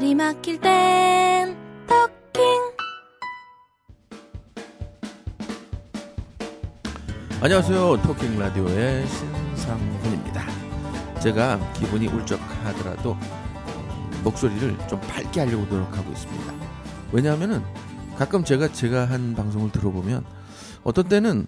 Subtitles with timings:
[0.00, 1.54] 말이 막힐 땐
[1.86, 2.42] 토킹
[7.42, 8.00] 안녕하세요.
[8.00, 10.46] 토킹 라디오의 신상훈입니다.
[11.20, 13.14] 제가 기분이 울적하더라도
[14.24, 16.54] 목소리를 좀 밝게 하려고 노력하고 있습니다.
[17.12, 17.62] 왜냐하면은
[18.16, 20.24] 가끔 제가 제가 한 방송을 들어보면
[20.82, 21.46] 어떤 때는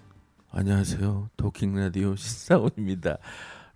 [0.51, 1.31] 안녕하세요.
[1.37, 3.17] 토킹 라디오 신상훈입니다.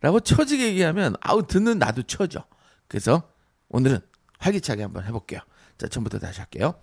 [0.02, 2.46] 라고 처지게 얘기하면 아우 듣는 나도 처져.
[2.88, 3.24] 그래서
[3.70, 4.02] 오늘은
[4.40, 5.40] 활기차게 한번 해볼게요.
[5.78, 6.76] 자, 처음부터 다시 할게요.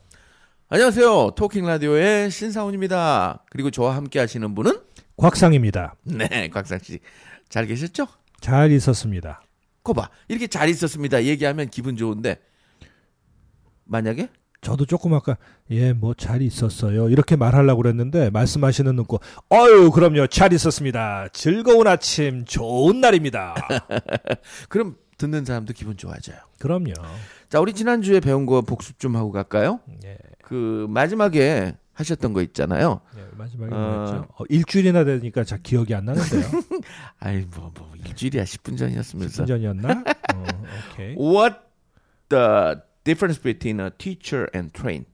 [0.69, 1.33] 안녕하세요.
[1.37, 3.45] 토킹 라디오의 신상훈입니다.
[3.51, 4.81] 그리고 저와 함께 하시는 분은
[5.17, 5.95] 곽상입니다.
[6.05, 6.99] 네, 곽상 씨.
[7.49, 8.07] 잘 계셨죠?
[8.41, 9.43] 잘 있었습니다.
[9.85, 10.09] 거봐.
[10.29, 11.25] 이렇게 잘 있었습니다.
[11.25, 12.41] 얘기하면 기분 좋은데
[13.85, 14.29] 만약에
[14.63, 15.37] 저도 조금 아까
[15.71, 19.21] 예 뭐 잘 있었어요 이렇게 말하려고 그랬는데 말씀하시는 눈고
[19.53, 23.55] 어유 그럼요 잘 있었습니다 즐거운 아침 좋은 날입니다
[24.71, 26.39] 그럼 듣는 사람도 기분 좋아져요.
[26.59, 26.93] 그럼요
[27.55, 29.79] 자, 우리 지난주에 배운 거 복습 좀 하고 갈까요?
[30.05, 33.01] 예, 그 마지막에 하셨던 거 있잖아요.
[33.17, 33.79] 예, 마지막에 어.
[33.79, 36.43] 뭐였죠 어, 일주일이나 되니까 잘 기억이 안 나는데요
[37.21, 39.45] 아이 뭐 뭐 일주일이야 10분 전이었으면서.
[39.45, 40.03] 10분 전이었나
[40.35, 40.45] 어,
[40.93, 41.59] 오케이 What
[42.29, 45.05] the difference between a teacher and train?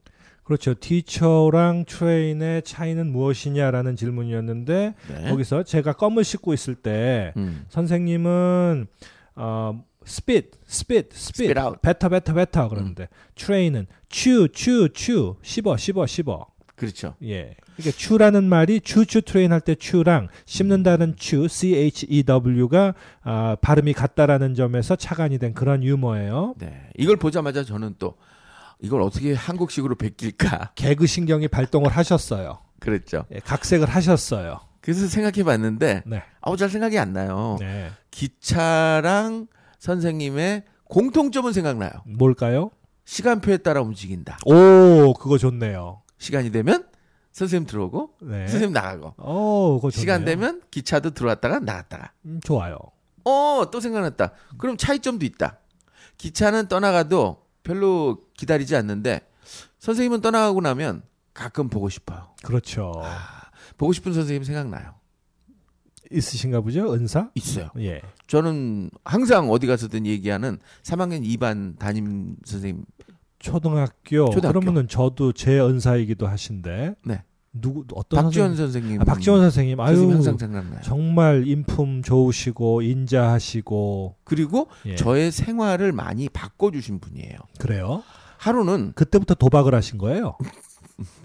[0.43, 5.29] 그렇죠 teacher랑 train의 차이는 무엇이냐라는 질문이었는데 네.
[5.29, 7.65] 거기서 제가 껌을 씹고 있을 때 음.
[7.69, 8.87] 선생님은
[9.35, 11.79] 어 spit spit spit Spit out.
[11.81, 17.13] 뱉어 뱉어 뱉어 그러는데 train은 chew chew chew 씹어 씹어 씹어 그렇죠.
[17.23, 22.95] 예 그러니까 chew라는 말이 choo choo train 할때 choo랑 씹는다는 추 C H E W가
[23.23, 26.89] 아, 발음이 같다라는 점에서 착안이 된 그런 유머예요 네.
[26.97, 28.15] 이걸 보자마자 저는 또
[28.79, 33.25] 이걸 어떻게 한국식으로 베낄까 개그 신경이 발동을 하셨어요 그랬죠.
[33.31, 37.57] 예, 각색을 하셨어요 그래서 생각해 봤는데 네, 아우 잘 생각이 안 나요.
[37.59, 37.91] 네.
[38.09, 39.45] 기차랑
[39.85, 41.89] 선생님의 공통점은 생각나요.
[42.05, 42.69] 뭘까요
[43.05, 44.37] 시간표에 따라 움직인다.
[44.45, 46.87] 오 그거 좋네요 시간이 되면
[47.31, 48.47] 선생님 들어오고 네.
[48.47, 52.77] 선생님 나가고 오 그거 좋네요 시간 되면 기차도 들어왔다가 나갔다가 음, 좋아요
[53.23, 54.33] 어 또 생각났다.
[54.57, 55.57] 그럼 차이점도 있다.
[56.17, 59.21] 기차는 떠나가도 별로 기다리지 않는데
[59.79, 61.01] 선생님은 떠나가고 나면
[61.33, 62.27] 가끔 보고 싶어요.
[62.43, 64.93] 그렇죠 아, 보고 싶은 선생님 생각나요.
[66.11, 67.69] 있으신가 보죠 은사 있어요.
[67.79, 72.85] 예 저는 항상 어디 가서든 얘기하는 3학년 2반 담임 선생님
[73.39, 74.59] 초등학교, 초등학교.
[74.59, 77.23] 그러면은 저도 제 은사이기도 하신데 네.
[77.53, 78.57] 누구 어떤 박지원 선생님?
[78.57, 79.01] 선생님.
[79.01, 80.79] 아, 박지원 선생님 아유 항상 생각나요.
[80.83, 84.95] 정말 인품 좋으시고 인자하시고 그리고 예.
[84.95, 87.37] 저의 생활을 많이 바꿔 주신 분이에요.
[87.59, 88.03] 그래요
[88.37, 90.35] 하루는 그때부터 도박을 하신 거예요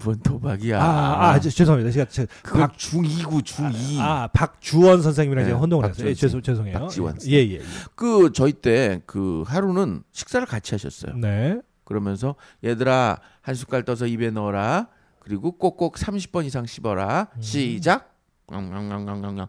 [0.03, 0.83] 뭔 도박이야.
[0.83, 3.99] 아, 아, 저- 죄송합니다 제가 제, 그 박, 중2구 중2.
[4.01, 7.31] 아 박주원 선생님이랑 네, 제가 혼동을 했어요 예, 죄송 죄송해요 박지원 씨.
[7.33, 7.61] 예예 예,
[7.95, 11.17] 그 저희 때 그 하루는 식사를 같이 하셨어요.
[11.17, 14.89] 네 그러면서 얘들아 한 숟갈 떠서 입에 넣어라.
[15.21, 17.29] 그리고 꼭꼭 30번 이상 씹어라.
[17.35, 17.43] 음.
[17.43, 18.15] 시작.
[18.49, 19.49] 앙앙앙앙앙.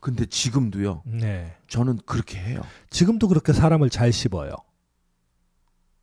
[0.00, 1.02] 근데 지금도요.
[1.06, 1.56] 네.
[1.66, 2.60] 저는 그렇게 해요.
[2.90, 4.52] 지금도 그렇게 사람을 잘 씹어요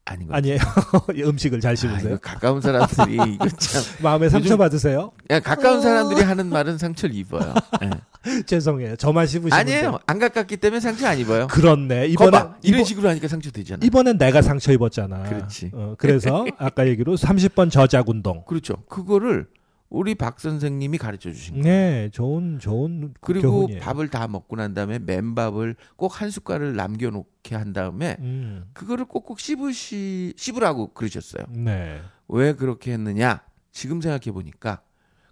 [0.06, 0.58] 아닌 것 아니에요
[1.10, 1.74] 음식을 잘.
[1.74, 6.78] 아, 씹으세요 이거 가까운 사람들이 이거 참 마음에 상처 받으세요 야, 가까운 사람들이 하는 말은
[6.78, 7.54] 상처를 입어요.
[7.84, 8.42] 예.
[8.46, 10.00] 죄송해요 저만 씹으시면 아니에요.
[10.06, 11.48] 안 가깝기 때문에 상처 안 입어요.
[11.48, 12.08] 그렇네.
[12.08, 12.56] 이번에 거봐.
[12.64, 13.80] 이런 이번, 식으로 하니까 상처 되잖아.
[13.84, 15.24] 이번엔 내가 상처 입었잖아.
[15.24, 15.72] 그렇지.
[15.74, 18.44] 어, 그래서 아까 얘기로 30번 저작 운동.
[18.46, 18.76] 그렇죠.
[18.90, 19.48] 그거를
[19.91, 21.63] 우리 박 선생님이 가르쳐 주신 거예요.
[21.66, 23.81] 네, 좋은 좋은 그리고 교훈이에요.
[23.81, 29.40] 밥을 다 먹고 난 다음에 맨밥을 꼭 한 숟갈을 남겨놓게 한 다음에 음, 그거를 꼭꼭
[29.40, 31.44] 씹으시 씹으라고 그러셨어요.
[31.50, 32.00] 네.
[32.29, 33.41] 왜 그렇게 했느냐?
[33.74, 34.81] 지금 생각해 보니까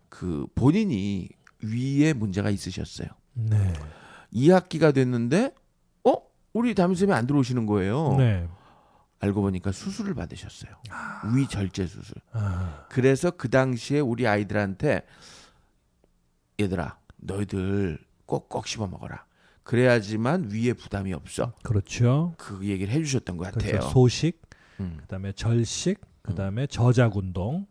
[0.09, 1.29] 그 본인이
[1.63, 3.07] 위에 문제가 있으셨어요.
[3.33, 3.73] 네.
[4.33, 5.53] 2학기가 됐는데
[6.03, 6.13] 어?
[6.51, 8.15] 우리 담임선생님이 안 들어오시는 거예요.
[8.17, 8.47] 네.
[9.19, 10.72] 알고 보니까 수술을 받으셨어요.
[11.35, 12.16] 위 절제 수술.
[12.31, 15.06] 아, 그래서 그 당시에 우리 아이들한테
[16.59, 19.25] 얘들아 너희들 꼭꼭 씹어 먹어라.
[19.63, 21.53] 그래야지만 위에 부담이 없어.
[21.63, 22.34] 그렇죠.
[22.38, 23.72] 그 얘기를 해주셨던 것 같아요.
[23.72, 24.41] 그래서 소식,
[24.80, 24.97] 음.
[25.02, 27.68] 그다음에 절식, 그다음에 저작 운동.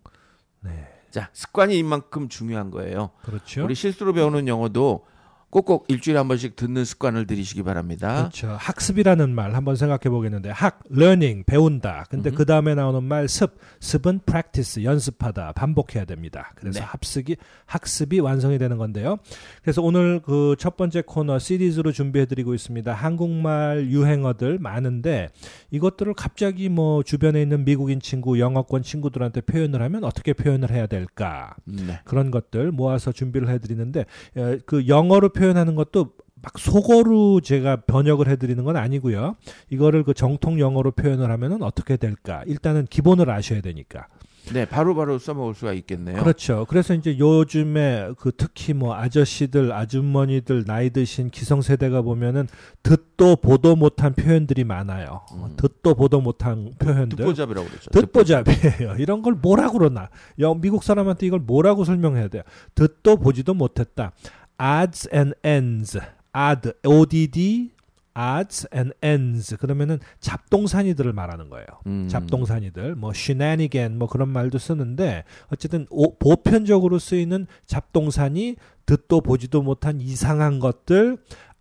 [0.61, 0.87] 네.
[1.11, 3.11] 자 습관이 이만큼 중요한 거예요.
[3.23, 3.65] 그렇죠.
[3.65, 5.06] 우리 실수로 배우는 영어도
[5.50, 8.17] 꼭꼭 일주일에 한 번씩 듣는 습관을 들이시기 바랍니다.
[8.19, 8.56] 그렇죠.
[8.61, 12.05] 학습이라는 말 한번 생각해 보겠는데 학, learning 배운다.
[12.11, 12.37] 근데 음흠.
[12.37, 16.53] 그 다음에 나오는 말 습, 습은 practice 연습하다, 반복해야 됩니다.
[16.55, 16.85] 그래서 네.
[16.85, 19.17] 합습이 학습이 완성이 되는 건데요.
[19.62, 22.93] 그래서 오늘 그 첫 번째 코너 시리즈로 준비해 드리고 있습니다.
[22.93, 25.29] 한국말 유행어들 많은데
[25.71, 31.55] 이것들을 갑자기 뭐 주변에 있는 미국인 친구, 영어권 친구들한테 표현을 하면 어떻게 표현을 해야 될까?
[31.65, 32.01] 네.
[32.05, 34.05] 그런 것들 모아서 준비를 해 드리는데
[34.37, 36.12] 에, 그 영어로 표현하는 것도
[36.43, 39.37] 막 속어로 제가 번역을 해드리는 건 아니고요.
[39.70, 42.43] 이거를 그 정통 영어로 표현을 하면은 어떻게 될까?
[42.46, 44.06] 일단은 기본을 아셔야 되니까.
[44.52, 46.17] 네, 바로 바로 써먹을 수가 있겠네요.
[46.23, 46.64] 그렇죠.
[46.70, 52.49] 그래서 이제 요즘에 그 특히 뭐 아저씨들, 아주머니들 나이 드신 기성세대가 보면은
[52.82, 55.20] 듣도 보도 못한 표현들이 많아요.
[55.34, 55.55] 음.
[55.56, 57.19] 듣도 보도 못한 표현들.
[57.19, 57.91] 듣보잡이라고 그러죠.
[57.91, 58.96] 듣보잡이에요.
[58.99, 60.08] 이런 걸 뭐라고 그러나?
[60.38, 62.43] 영 미국 사람한테 이걸 뭐라고 설명해야 돼요?
[62.75, 64.12] 듣도 보지도 못했다.
[64.60, 65.99] Odds and ends.
[66.34, 67.70] odd, odd,
[68.16, 69.56] odds and ends.
[69.56, 71.66] 그러면은 잡동사니들을 말하는 거예요.
[71.87, 72.08] 음.
[72.08, 78.56] 잡동사니들, 뭐 shenanigan 뭐 그런 말도 쓰는데 어쨌든 오- 보편적으로 쓰이는 잡동사니
[78.87, 81.19] 듣도 보지도 못한 이상한 것들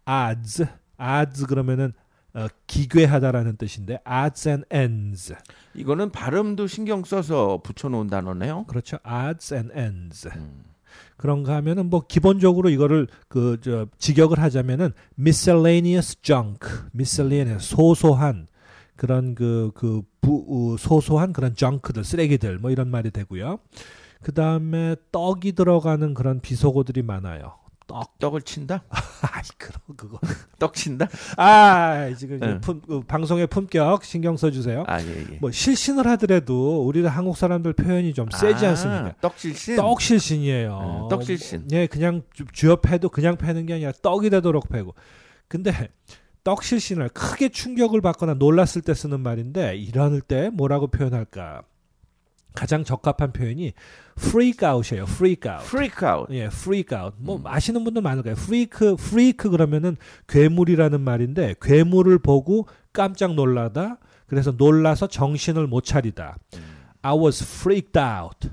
[0.08, 0.66] odds,
[1.00, 1.94] odds 그러면은
[2.34, 5.36] 어, 기괴하다라는 뜻인데 odds and ends.
[5.74, 8.66] 이거는 발음도 신경 써서 붙여놓은 단어네요.
[8.66, 8.98] 그렇죠.
[9.06, 10.28] odds and ends.
[10.36, 10.64] 음.
[11.18, 18.48] 그런가 하면은 뭐 기본적으로 이거를 그 저 직역을 하자면은 miscellaneous junk, miscellaneous 소소한
[18.96, 20.04] 그런 그그
[20.80, 23.60] 소소한 그런 junk들 쓰레기들 뭐 이런 말이 되고요.
[24.22, 27.56] 그 다음에 떡이 들어가는 그런 비속어들이 많아요.
[27.88, 28.84] 떡, 떡을 친다?
[28.90, 30.20] 아이 그럼 그거.
[30.60, 31.08] 떡 친다?
[31.38, 32.60] 아 지금 네.
[32.60, 34.84] 품, 그 방송의 품격 신경 써주세요.
[34.88, 35.38] 아, 예, 예.
[35.40, 39.16] 뭐 실신을 하더라도 우리 한국 사람들 표현이 좀 세지 아, 않습니까?
[39.22, 39.78] 떡실신?
[39.78, 40.80] 떡실신이에요.
[41.10, 41.68] 네, 떡실신.
[41.72, 44.94] 예, 그냥 주- 주엽해도 그냥 패는 게 아니라 떡이 되도록 패고.
[45.48, 45.72] 근데
[46.44, 51.62] 떡실신을 크게 충격을 받거나 놀랐을 때 쓰는 말인데 이럴 때 뭐라고 표현할까?
[52.54, 53.74] 가장 적합한 표현이
[54.18, 55.04] freak out이에요.
[55.04, 55.66] freak out.
[55.66, 56.28] freak out.
[56.32, 57.16] 예, freak out.
[57.20, 57.46] 뭐 음.
[57.46, 58.36] 아시는 분들 많을 거예요.
[58.38, 59.96] freak, freak 그러면은
[60.28, 63.98] 괴물이라는 말인데 괴물을 보고 깜짝 놀라다.
[64.26, 66.38] 그래서 놀라서 정신을 못 차리다.
[67.02, 68.50] I was freaked out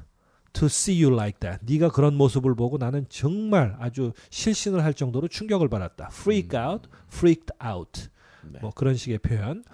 [0.53, 1.65] to see you like that.
[1.65, 6.11] 네가 그런 모습을 보고 나는 정말 아주 실신을 할 정도로 충격을 받았다.
[6.13, 8.09] freak out, freaked out.
[8.43, 8.59] 네.
[8.61, 9.65] 뭐 그런 식의 표현.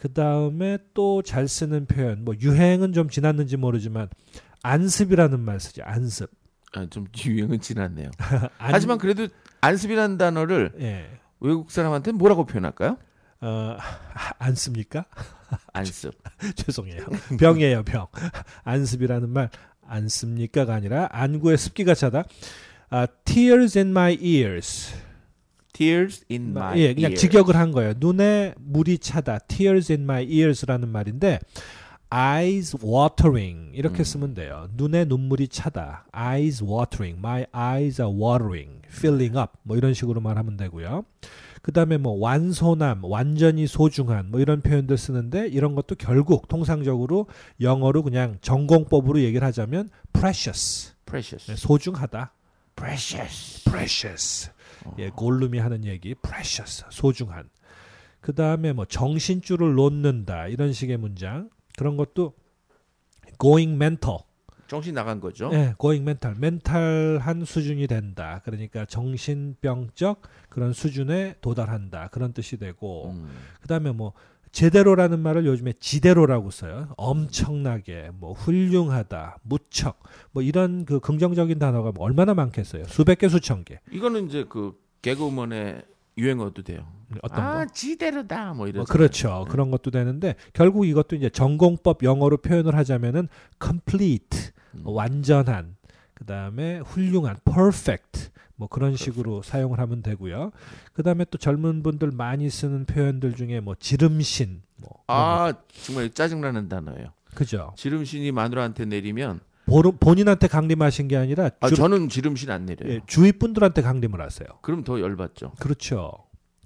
[0.00, 2.24] 그 다음에 또 잘 쓰는 표현.
[2.24, 4.08] 뭐 유행은 좀 지났는지 모르지만
[4.62, 5.82] 안습이라는 말 쓰죠.
[5.84, 6.30] 안습.
[6.74, 8.10] 아, 좀 유행은 지났네요.
[8.58, 9.28] 안- 하지만 그래도
[9.60, 11.10] 안습이라는 단어를 예.
[11.40, 12.96] 외국 사람한테 뭐라고 표현할까요?
[13.42, 13.76] 어,
[14.38, 15.04] 안 씁니까?
[15.72, 16.14] 안습.
[16.56, 17.04] 죄송해요.
[17.38, 18.06] 병이에요, 병.
[18.64, 19.50] 안습이라는 말
[19.92, 22.22] 안 씁니까가 아니라 안구에 습기가 차다.
[22.90, 24.94] 아, tears in my ears.
[25.72, 27.20] Tears in my 예, 그냥 ears.
[27.20, 27.94] 직역을 한 거예요.
[27.98, 29.38] 눈에 물이 차다.
[29.40, 31.38] Tears in my ears라는 말인데
[32.12, 34.04] eyes watering 이렇게 음.
[34.04, 34.68] 쓰면 돼요.
[34.76, 36.06] 눈에 눈물이 차다.
[36.16, 37.18] eyes watering.
[37.18, 38.80] My eyes are watering.
[38.88, 39.52] filling up.
[39.62, 41.04] 뭐 이런 식으로 말하면 되고요.
[41.62, 47.26] 그다음에 뭐 완소남, 완전히 소중한 뭐 이런 표현들 쓰는데 이런 것도 결국 통상적으로
[47.60, 50.94] 영어로 그냥 전공법으로 얘기를 하자면 precious.
[51.06, 51.46] precious.
[51.50, 52.32] 네, 소중하다.
[52.74, 53.64] precious.
[53.64, 54.50] precious.
[54.98, 57.48] 예, 골룸이 하는 얘기 precious 소중한.
[58.20, 62.34] 그 다음에 뭐 정신줄을 놓는다 이런 식의 문장 그런 것도
[63.40, 64.18] going mental.
[64.66, 65.50] 정신 나간 거죠.
[65.52, 66.36] 예, going mental.
[66.38, 68.40] 멘탈한 수준이 된다.
[68.44, 73.28] 그러니까 정신병적 그런 수준에 도달한다 그런 뜻이 되고 음.
[73.60, 74.12] 그 다음에 뭐
[74.52, 76.88] 제대로라는 말을 요즘에 지대로라고 써요.
[76.96, 80.02] 엄청나게 뭐 훌륭하다, 무척
[80.32, 82.84] 뭐 이런 그 긍정적인 단어가 뭐 얼마나 많겠어요.
[82.84, 83.78] 수백 개 수천 개.
[83.90, 85.82] 이거는 이제 그 개그우먼의
[86.18, 86.86] 유행어도 돼요.
[87.22, 87.72] 어떤 아, 거?
[87.72, 88.54] 지대로다.
[88.54, 88.80] 뭐 이런.
[88.80, 89.46] 뭐 그렇죠.
[89.48, 93.28] 그런 것도 되는데 결국 이것도 이제 전공법 영어로 표현을 하자면은
[93.62, 94.82] complete 음.
[94.84, 95.76] 완전한
[96.14, 100.52] 그다음에 훌륭한 perfect 뭐 그런 식으로 사용을 하면 되고요.
[100.92, 104.90] 그다음에 또 젊은 분들 많이 쓰는 표현들 중에 뭐 지름신 뭐.
[105.06, 107.06] 아, 정말 짜증나는 단어예요.
[107.34, 107.72] 그죠.
[107.78, 112.92] 지름신이 마누라한테 내리면 본- 본인한테 강림하신 게 아니라 아, 주, 저는 지름신 안 내려요.
[112.92, 114.46] 예, 주위 분들한테 강림을 하세요.
[114.60, 115.52] 그럼 더 열받죠.
[115.58, 116.12] 그렇죠.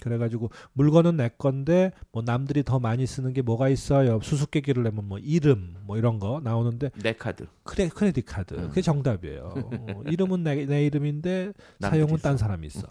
[0.02, 4.20] 그래가지고 물건은 내 건데 뭐 남들이 더 많이 쓰는 게 뭐가 있어요?
[4.22, 7.46] 수수께끼를 내면 뭐 이름 뭐 이런 거 나오는데 내 카드.
[7.62, 8.68] 크레, 크레딧 카드 음.
[8.68, 9.54] 그게 정답이에요.
[9.54, 12.18] 어, 이름은 내, 내 이름인데 사용은.
[12.18, 12.86] 딴 사람이 있어.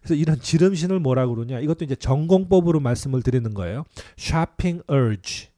[0.00, 1.60] 그래서 이런 지름신을 뭐라 그러냐?
[1.60, 3.84] 이것도 이제 전공법으로 말씀을 드리는 거예요.
[4.18, 5.48] shopping urge.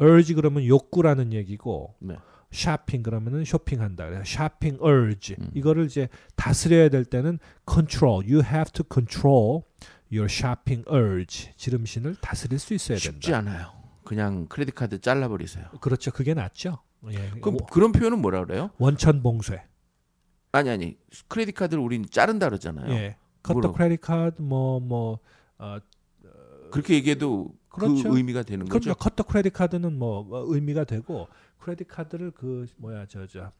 [0.00, 2.16] urge 그러면 욕구라는 얘기고 네.
[2.50, 4.06] 쇼핑 그러면은 쇼핑한다.
[4.06, 5.36] 그래서 쇼핑 urge.
[5.40, 5.50] 음.
[5.54, 8.24] 이거를 이제 다스려야 될 때는 control.
[8.24, 9.62] You have to control
[10.12, 11.52] your shopping urge.
[11.56, 13.38] 지름신을 다스릴 수 있어야 쉽지 된다.
[13.38, 13.72] 않아요.
[14.04, 15.66] 그냥 크레딧 카드 잘라버리세요.
[15.80, 16.10] 그렇죠.
[16.10, 16.78] 그게 낫죠.
[17.10, 17.30] 예.
[17.40, 18.70] 그럼 워- 그런 표현은 뭐라 그래요?
[18.78, 19.62] 원천 봉쇄.
[20.52, 20.98] 아니 아니
[21.28, 22.90] 크레딧 카드를 우린 자른다 그러잖아요.
[22.92, 23.16] 예.
[23.42, 23.74] cut the 뭐라고?
[23.76, 25.18] credit card 뭐뭐
[25.58, 25.78] 어,
[26.72, 28.10] 그렇게 얘기해도 그렇죠.
[28.10, 28.80] 그 의미가 되는 그럼요.
[28.80, 28.94] 거죠.
[28.94, 33.52] cut the credit card는 뭐 어, 의미가 되고 credit card를 그 뭐야 저저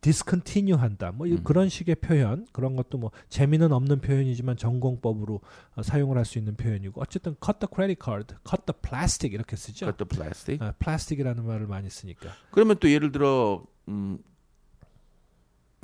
[0.00, 1.12] discontinue한다.
[1.12, 1.42] 뭐 이- 음.
[1.44, 5.40] 그런 식의 표현 그런 것도 뭐 재미는 없는 표현이지만 정공법으로
[5.76, 9.56] 어, 사용을 할 수 있는 표현이고 어쨌든 cut the credit card, cut the plastic 이렇게
[9.56, 9.86] 쓰죠.
[9.86, 10.64] cut the plastic.
[10.64, 12.30] 아, 플라스틱이라는 말을 많이 쓰니까.
[12.50, 14.18] 그러면 또 예를 들어 음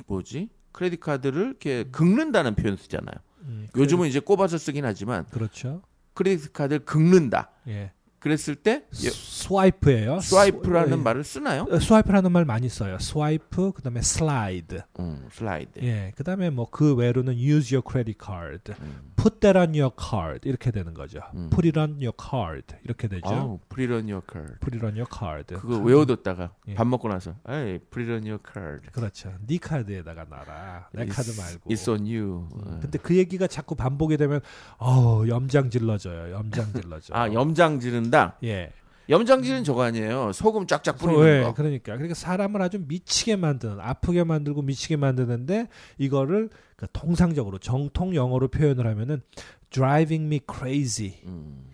[0.07, 0.49] 뭐지?
[0.71, 3.15] credit card를 이렇게 긁는다는 표현 쓰잖아요.
[3.43, 5.81] 음, 요즘은 이제 꼽아서 쓰긴 하지만 그렇죠.
[6.13, 7.49] credit card를 긁는다.
[7.67, 7.91] 예.
[8.25, 10.19] 그랬을 때 예, swipe예요.
[10.19, 11.67] swipe라는 스- 말을 쓰나요?
[11.69, 12.97] 어, swipe라는 말 많이 써요.
[12.99, 14.81] swipe 그다음에 슬라이드.
[14.99, 15.79] 음, 슬라이드.
[15.83, 16.11] 예.
[16.17, 18.73] 그다음에 뭐 그 외로는 use your credit card.
[18.81, 19.11] 음.
[19.25, 21.19] Put that on your card 이렇게 되는 거죠.
[21.33, 21.49] 음.
[21.49, 23.27] put it on your card 이렇게 되죠.
[23.27, 24.59] 아우, put it on your card.
[24.59, 25.55] put it on your card.
[25.55, 26.75] 그거 외워뒀다가 예.
[26.75, 28.87] 밥 먹고 나서 에이, put it on your card.
[28.91, 29.33] 그렇죠.
[29.47, 30.89] 네 카드에다가 놔라.
[30.93, 31.69] 내 카드 It's- 말고.
[31.71, 32.47] It's on you.
[32.53, 32.79] 음, 어.
[32.81, 34.41] 근데 그 얘기가 자꾸 반복이 되면
[34.77, 36.31] 어우 염장 질러져요.
[36.35, 37.15] 염장 질러져.
[37.15, 38.37] 아 염장 지른다.
[38.43, 38.71] 예.
[39.09, 40.31] 염장 지른 저거 아니에요.
[40.33, 41.53] 소금 쫙쫙 뿌리는 예, 거.
[41.53, 48.47] 그러니까 그러니까 사람을 아주 미치게 만드는 아프게 만들고 미치게 만드는데 이거를 그 통상적으로 정통 영어로
[48.47, 49.21] 표현을 하면은
[49.69, 51.19] driving me crazy.
[51.25, 51.65] 음,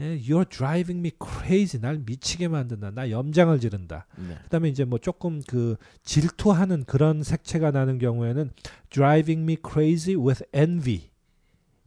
[0.00, 1.80] 예, You're driving me crazy.
[1.80, 2.92] 날 미치게 만든다.
[2.92, 4.06] 나 염장을 지른다.
[4.16, 4.36] 네.
[4.44, 8.50] 그다음에 이제 뭐 조금 그 질투하는 그런 색채가 나는 경우에는
[8.90, 11.10] driving me crazy with envy.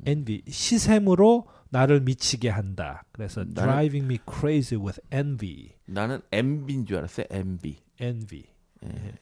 [0.05, 3.03] envy 시샘으로 나를 미치게 한다.
[3.11, 5.71] 그래서 나는- driving me crazy with envy.
[5.85, 7.25] 나는 MB인 줄 알았어요.
[7.31, 7.77] MB.
[7.99, 8.43] envy.
[8.85, 9.13] 예.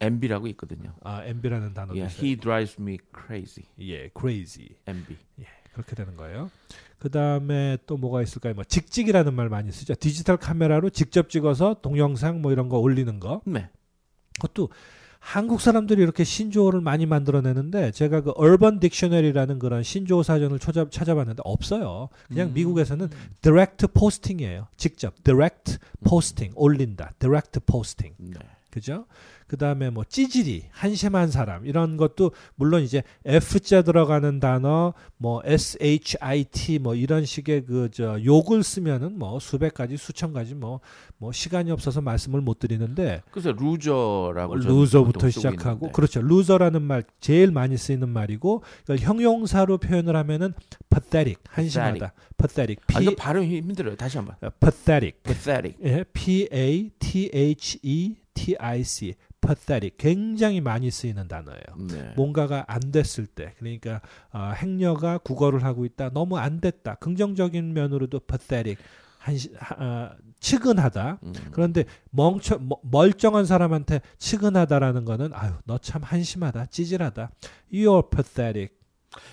[0.00, 0.94] MB라고 있거든요.
[1.02, 2.26] 아, envy라는 단어도 Yeah, 있어요.
[2.26, 3.66] he drives me crazy.
[3.80, 4.68] 예, crazy.
[4.86, 5.16] MB.
[5.74, 6.50] 그렇게 되는 거예요.
[6.98, 8.54] 그 다음에 또 뭐가 있을까요?
[8.54, 9.94] 뭐 직직이라는 말 많이 쓰죠.
[9.94, 13.42] 디지털 카메라로 직접 찍어서 동영상 뭐 이런 거 올리는 거.
[13.44, 13.68] 네.
[14.40, 14.70] 그것도
[15.26, 21.42] 한국 사람들이 이렇게 신조어를 많이 만들어내는데 제가 그 urban dictionary라는 그런 신조어 사전을 찾아, 찾아봤는데
[21.44, 22.10] 없어요.
[22.28, 22.54] 그냥 음.
[22.54, 23.10] 미국에서는
[23.42, 24.68] direct posting이에요.
[24.76, 27.10] 직접 direct posting 올린다.
[27.18, 28.14] direct posting.
[28.18, 28.38] 네.
[28.76, 29.06] 그죠?
[29.46, 36.80] 그 다음에 뭐 찌질이, 한심한 사람 이런 것도 물론 이제 F자 들어가는 단어, 뭐 SHIT
[36.80, 40.80] 뭐 이런 식의 그 저 욕을 쓰면은 뭐 수백 가지, 수천 가지 뭐
[41.18, 45.90] 뭐 시간이 없어서 말씀을 못 드리는데 그래서 loser라고 loser부터 시작하고.
[45.92, 46.20] 그렇죠.
[46.20, 50.52] loser라는 말 제일 많이 쓰이는 말이고 이걸 형용사로 표현을 하면은
[50.90, 52.12] pathetic, 한심하다.
[52.36, 52.82] pathetic.
[52.94, 53.96] 아, P 이거 발음이 힘들어요.
[53.96, 54.36] 다시 한번.
[54.42, 55.22] 어, pathetic.
[55.22, 55.78] pathetic.
[55.84, 61.88] 예, P A T H E T I C pathetic 굉장히 많이 쓰이는 단어예요.
[61.90, 62.12] 네.
[62.16, 64.00] 뭔가가 안 됐을 때 그러니까
[64.32, 68.76] 어, 행여가 구걸을 하고 있다 너무 안 됐다 긍정적인 면으로도 pathetic
[69.18, 71.32] 한시, 하, 어, 측은하다 음.
[71.50, 77.30] 그런데 멍청 머- 멀쩡한 사람한테 측은하다라는 거는 아유 너 참 한심하다 찌질하다
[77.72, 78.74] you're pathetic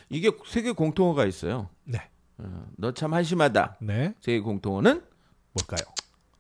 [0.10, 1.70] 이게 세계 공통어가 있어요.
[1.84, 2.00] 네.
[2.38, 3.78] 어, 너참 한심하다.
[3.82, 5.02] 네 세계 공통어는
[5.54, 5.86] 뭘까요?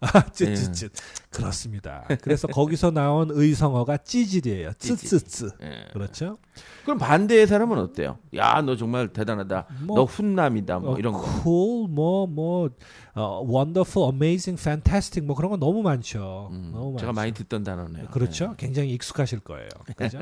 [0.03, 0.55] 아, 네.
[0.55, 0.89] 찌찌찌.
[1.31, 2.05] 그렇습니다.
[2.21, 4.73] 그래서 거기서 나온 의성어가 찌질이에요.
[4.77, 5.09] 찌질.
[5.19, 5.49] 쯔쯔쯔.
[5.63, 5.87] 예.
[5.93, 6.37] 그렇죠?
[6.83, 8.19] 그럼 반대의 사람은 어때요?
[8.35, 9.67] 야, 너 정말 대단하다.
[9.81, 10.79] 뭐, 너 훈남이다.
[10.79, 11.23] 뭐 어, 이런 거.
[11.41, 12.69] cool, 뭐, 뭐,
[13.15, 16.49] 어, wonderful, amazing, fantastic, 뭐 그런 거 너무 많죠.
[16.51, 17.15] 음, 너무 제가 많죠.
[17.21, 18.07] 많이 듣던 단어네요.
[18.07, 18.53] 그렇죠?
[18.57, 19.69] 굉장히 익숙하실 거예요.
[19.97, 20.19] 그죠?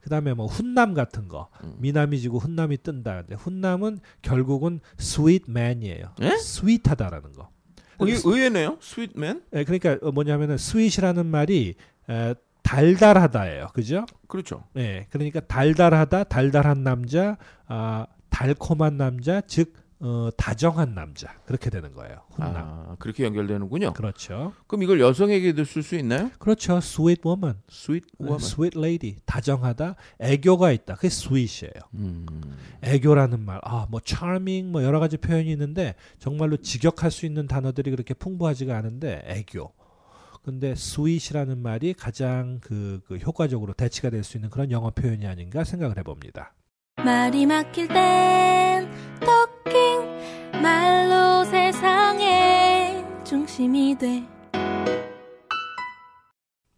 [0.00, 1.76] 그다음에 뭐 훈남 같은 거 음.
[1.78, 3.22] 미남이 지고 훈남이 뜬다.
[3.22, 6.06] 근데 훈남은 결국은 sweet man이에요.
[6.22, 6.26] 예?
[6.34, 7.51] sweet하다라는 거.
[7.98, 8.78] 어, 이게 의외네요.
[8.80, 9.42] 스윗맨?
[9.54, 11.74] 예, 그러니까 어, 뭐냐면은 sweet이라는 말이
[12.08, 13.68] 에, 달달하다예요.
[13.74, 14.06] 그죠?
[14.28, 14.64] 그렇죠.
[14.76, 22.22] 예, 그러니까 달달하다, 달달한 남자, 아, 달콤한 남자, 즉 어, 다정한 남자 그렇게 되는 거예요.
[22.32, 22.54] 훈남.
[22.56, 23.92] 아, 그렇게 연결되는군요.
[23.92, 24.52] 그렇죠.
[24.66, 26.30] 그럼 이걸 여성에게도 쓸 수 있나요?
[26.40, 26.78] 그렇죠.
[26.78, 28.34] sweet woman, sweet woman.
[28.40, 30.96] sweet lady, 다정하다, 애교가 있다.
[30.96, 31.72] 그게 sweet이에요.
[31.94, 32.26] 음.
[32.82, 37.92] 애교라는 말, 아, 뭐 charming, 뭐 여러 가지 표현이 있는데 정말로 직역할 수 있는 단어들이
[37.92, 39.72] 그렇게 풍부하지가 않은데 애교.
[40.42, 45.62] 근데 sweet이라는 말이 가장 그, 그 효과적으로 대치가 될 수 있는 그런 영어 표현이 아닌가
[45.62, 46.54] 생각을 해봅니다.
[46.96, 48.71] 말이 막힐 땐 토킹
[50.62, 54.22] 말로 세상의 중심이 돼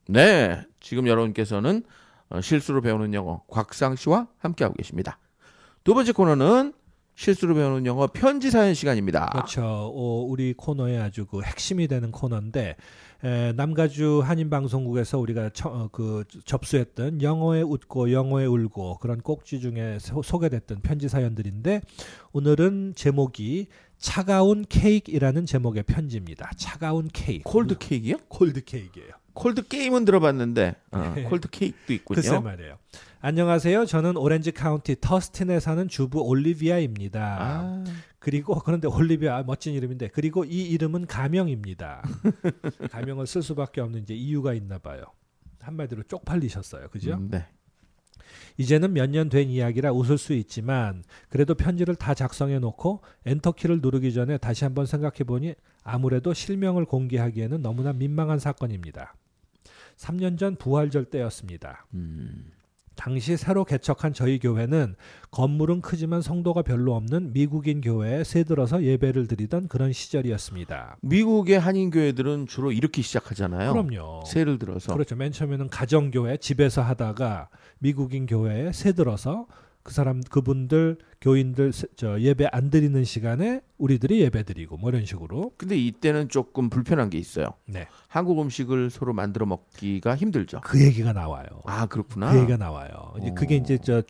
[0.08, 1.82] 네, 지금 여러분께서는
[2.30, 5.18] 어, 실수로 배우는 영어 곽상 씨와 함께하고 계십니다.
[5.82, 6.72] 두 번째 코너는
[7.14, 9.30] 실수로 배우는 영어 편지 사연 시간입니다.
[9.32, 9.62] 그렇죠.
[9.62, 12.76] 어, 우리 코너의 아주 그 핵심이 되는 코너인데
[13.24, 19.98] 에, 남가주 한인방송국에서 우리가 처, 어, 그 접수했던 영어에 웃고 영어에 울고 그런 꼭지 중에
[19.98, 21.80] 소, 소개됐던 편지 사연들인데
[22.32, 26.50] 오늘은 제목이 차가운 케이크이라는 제목의 편지입니다.
[26.56, 27.44] 차가운 케이크.
[27.44, 28.16] Cold cake요?
[28.28, 29.12] Cold cake예요.
[29.32, 31.22] 콜드 게임은 들어봤는데 어, 네.
[31.24, 32.16] Cold cake도 있군요.
[32.16, 32.76] 글쎄 말이에요.
[33.28, 33.86] 안녕하세요.
[33.86, 37.36] 저는 오렌지 카운티 터스틴에 사는 주부 올리비아입니다.
[37.40, 37.84] 아,
[38.18, 42.02] 그리고 그런데 올리비아 멋진 이름인데 그리고 이 이름은 가명입니다.
[42.92, 45.04] 가명을 쓸 수밖에 없는 이제 이유가 있나 봐요.
[45.62, 46.88] 한마디로 쪽팔리셨어요.
[46.90, 47.14] 그죠?
[47.14, 47.46] 음, 네.
[48.58, 54.12] 이제는 몇 년 된 이야기라 웃을 수 있지만 그래도 편지를 다 작성해 놓고 엔터키를 누르기
[54.12, 59.14] 전에 다시 한번 생각해 보니 아무래도 실명을 공개하기에는 너무나 민망한 사건입니다.
[59.96, 61.86] 3년 전 부활절 때였습니다.
[61.94, 62.50] 음.
[62.96, 64.96] 당시 새로 개척한 저희 교회는
[65.30, 70.98] 건물은 크지만 성도가 별로 없는 미국인 교회에 새들어서 예배를 드리던 그런 시절이었습니다.
[71.02, 73.72] 미국의 한인 교회들은 주로 이렇게 시작하잖아요.
[73.72, 74.24] 그럼요.
[74.26, 74.92] 세를 들어서.
[74.92, 75.16] 그렇죠.
[75.16, 77.48] 맨 처음에는 가정 교회 집에서 하다가
[77.78, 79.46] 미국인 교회에 새들어서
[79.84, 85.04] 그 사람 그분들 교인들 세- 저 예배 안 드리는 시간에 우리들이 예배 드리고 뭐 이런
[85.04, 87.48] 식으로 근데 이때는 조금 불편한 게 있어요.
[87.66, 87.86] 네.
[88.08, 90.62] 한국 음식을 서로 만들어 먹기가 힘들죠.
[90.64, 91.44] 그 얘기가 나와요.
[91.66, 92.32] 아 그렇구나.
[92.32, 93.12] 그 얘기가 나와요.
[93.20, 93.34] 이제 어.
[93.34, 94.02] 그게 이제 저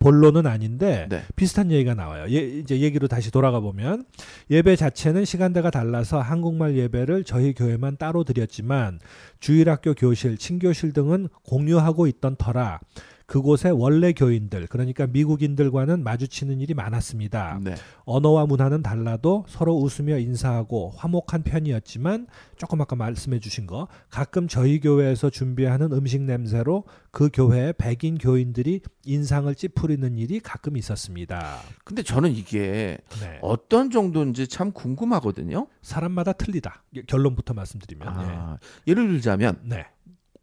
[0.00, 1.22] 본론은 아닌데 네.
[1.36, 2.26] 비슷한 얘기가 나와요.
[2.30, 4.06] 예, 이제 얘기로 다시 돌아가 보면
[4.50, 8.98] 예배 자체는 시간대가 달라서 한국말 예배를 저희 교회만 따로 드렸지만
[9.38, 12.80] 주일학교 교실, 친교실 등은 공유하고 있던 터라
[13.26, 17.58] 그곳의 원래 교인들, 그러니까 미국인들과는 마주치는 일이 많았습니다.
[17.62, 17.74] 네.
[18.04, 24.78] 언어와 문화는 달라도 서로 웃으며 인사하고 화목한 편이었지만 조금 아까 말씀해 주신 거 가끔 저희
[24.78, 31.58] 교회에서 준비하는 음식 냄새로 그 교회의 백인 교인들이 인상을 찌푸리는 일이 가끔 있었습니다.
[31.84, 33.38] 근데 저는 이게 네.
[33.42, 35.66] 어떤 정도인지 참 궁금하거든요.
[35.82, 36.84] 사람마다 틀리다.
[37.08, 38.08] 결론부터 말씀드리면.
[38.08, 39.76] 아, 예 를 들자면 네.
[39.76, 39.86] 네.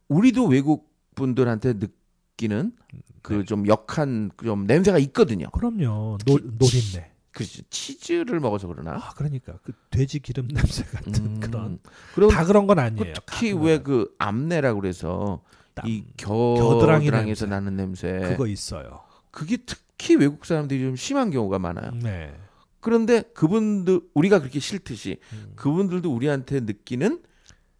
[0.08, 1.86] 우리도 외국 분들한테 느
[2.36, 2.72] 끼는
[3.22, 3.44] 그 네.
[3.44, 5.50] 좀 역한 좀 냄새가 있거든요.
[5.50, 6.18] 그럼요.
[6.24, 7.12] 노, 노린내.
[7.32, 8.92] 그 치즈를 먹어서 그러나.
[8.92, 11.78] 아, 그러니까 그 돼지 기름 냄새 같은 음, 그런
[12.14, 13.12] 그럼 다 그런 건그 아니에요.
[13.14, 13.52] 특히.
[13.52, 15.42] 왜 그 암내라 그래서
[15.74, 17.46] 땀, 이 겨드랑이 겨드랑이에서 냄새.
[17.46, 18.20] 나는 냄새.
[18.28, 19.00] 그거 있어요.
[19.32, 21.90] 그게 특히 외국 사람들이 좀 심한 경우가 많아요.
[22.02, 22.32] 네.
[22.78, 25.52] 그런데 그분들 우리가 그렇게 싫듯이 음.
[25.56, 27.20] 그분들도 우리한테 느끼는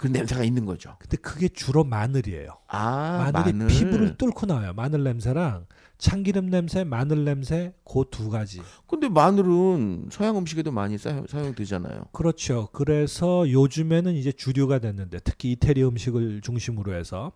[0.04, 0.96] 그 냄새가 있는 거죠.
[0.98, 2.58] 근데 그게 주로 마늘이에요.
[2.68, 3.66] 아, 마늘이 마늘.
[3.68, 4.72] 피부를 뚫고 나와요.
[4.74, 8.60] 마늘 냄새랑 참기름 냄새, 마늘 냄새 그 두 가지.
[8.86, 12.06] 근데 마늘은 서양 음식에도 많이 사용, 사용되잖아요.
[12.12, 12.68] 그렇죠.
[12.72, 17.32] 그래서 요즘에는 이제 주류가 됐는데 특히 이태리 음식을 중심으로 해서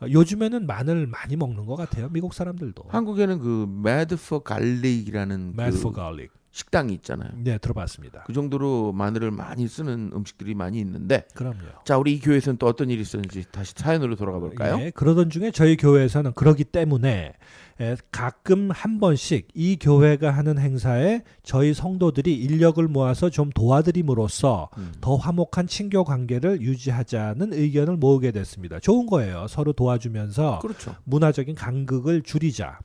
[0.00, 2.08] 어, 요즘에는 마늘 많이 먹는 것 같아요.
[2.10, 2.84] 미국 사람들도.
[2.88, 6.30] 한국에는 그 Mad for Garlic이라는 Mad 그 for garlic.
[6.56, 7.28] 식당이 있잖아요.
[7.34, 8.24] 네, 들어봤습니다.
[8.26, 11.58] 그 정도로 마늘을 많이 쓰는 음식들이 많이 있는데 그럼요.
[11.84, 14.78] 자 우리 이 교회에서는 또 어떤 일이 있었는지 다시 사연으로 돌아가 볼까요?
[14.80, 17.34] 예, 그러던 중에 저희 교회에서는 그러기 때문에
[17.82, 24.92] 예, 가끔 한 번씩 이 교회가 하는 행사에 저희 성도들이 인력을 모아서 좀 도와드림으로써 음.
[25.02, 28.80] 더 화목한 친교 관계를 유지하자는 의견을 모으게 됐습니다.
[28.80, 29.46] 좋은 거예요.
[29.46, 30.94] 서로 도와주면서 그렇죠.
[31.04, 32.78] 문화적인 간극을 줄이자.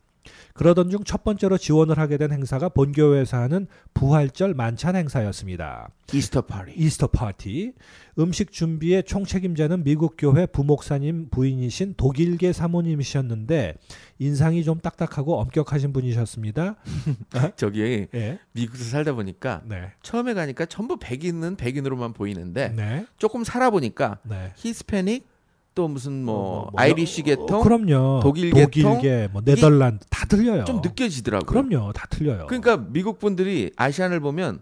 [0.62, 5.90] 그러던 중 첫 번째로 지원을 하게 된 행사가 본교회에서 하는 부활절 만찬 행사였습니다.
[6.14, 6.74] 이스터 파리.
[6.76, 7.74] 이스터 파티.
[8.20, 13.74] 음식 준비의 총책임자는 미국 교회 부목사님 부인이신 독일계 사모님이셨는데
[14.20, 16.76] 인상이 좀 딱딱하고 엄격하신 분이셨습니다.
[17.58, 18.40] 저기 예.
[18.52, 19.92] 미국에서 살다 보니까 네.
[20.04, 23.08] 처음에 가니까 전부 백인은 백인으로만 보이는데 네.
[23.18, 24.54] 조금 살아 보니까 네.
[24.58, 25.31] 히스패닉
[25.74, 28.20] 또 무슨 뭐, 어, 뭐, Irish 어, 계통 그럼요.
[28.22, 28.96] 독일 계통?
[28.96, 30.66] 독일계, 뭐 네덜란드 다 틀려요.
[30.66, 31.46] 좀 느껴지더라고요.
[31.46, 31.94] 그럼요.
[31.94, 32.48] 다 틀려요.
[32.48, 34.62] 그러니까 미국 분들이 Asian을 보면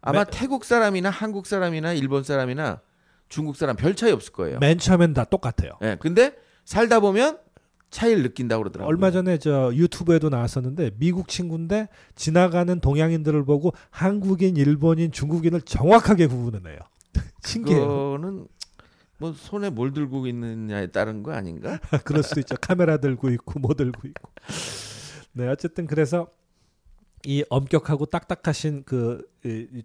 [0.00, 2.80] 아마 매- 태국 사람이나 한국 사람이나 일본 사람이나
[3.28, 4.58] 중국 사람 별 차이 없을 거예요.
[4.60, 5.72] 맨 처음엔 다 똑같아요.
[5.82, 5.96] 예.
[5.98, 7.38] 근데 살다 보면
[7.90, 8.88] 차이를 느낀다고 그러더라고요.
[8.88, 16.78] 얼마 전에 저 유튜브에도 나왔었는데 미국 친구인데 지나가는 동양인들을 보고 한국인, 일본인, 중국인을 정확하게 구분해내요.
[17.44, 17.86] 신기해요.
[17.86, 18.46] 그거는
[19.18, 21.78] 뭐 손에 뭘 들고 있느냐에 따른 거 아닌가?
[22.04, 22.56] 그럴 수도 있죠.
[22.60, 24.30] 카메라 들고 있고 뭐 들고 있고.
[25.32, 26.28] 네, 어쨌든 그래서
[27.24, 29.26] 이 엄격하고 딱딱하신 그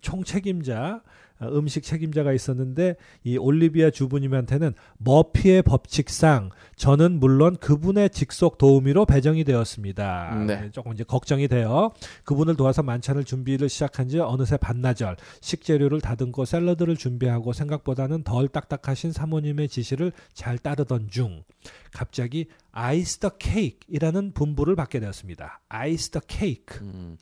[0.02, 1.02] 총책임자
[1.40, 9.44] 어, 음식 책임자가 있었는데 이 올리비아 주부님한테는 머피의 법칙상 저는 물론 그분의 직속 도우미로 배정이
[9.44, 10.44] 되었습니다.
[10.46, 10.70] 네.
[10.72, 11.92] 조금 이제 걱정이 돼요.
[12.26, 19.14] 그분을 도와서 만찬을 준비를 시작한 지 어느새 반나절 식재료를 다듬고 샐러드를 준비하고 생각보다는 덜 딱딱하신
[19.14, 21.44] 사모님의 지시를 잘 따르던 중
[21.94, 25.62] 갑자기 ice the cake이라는 분부를 받게 되었습니다.
[25.70, 26.84] Ice the cake.
[26.84, 27.18] 음,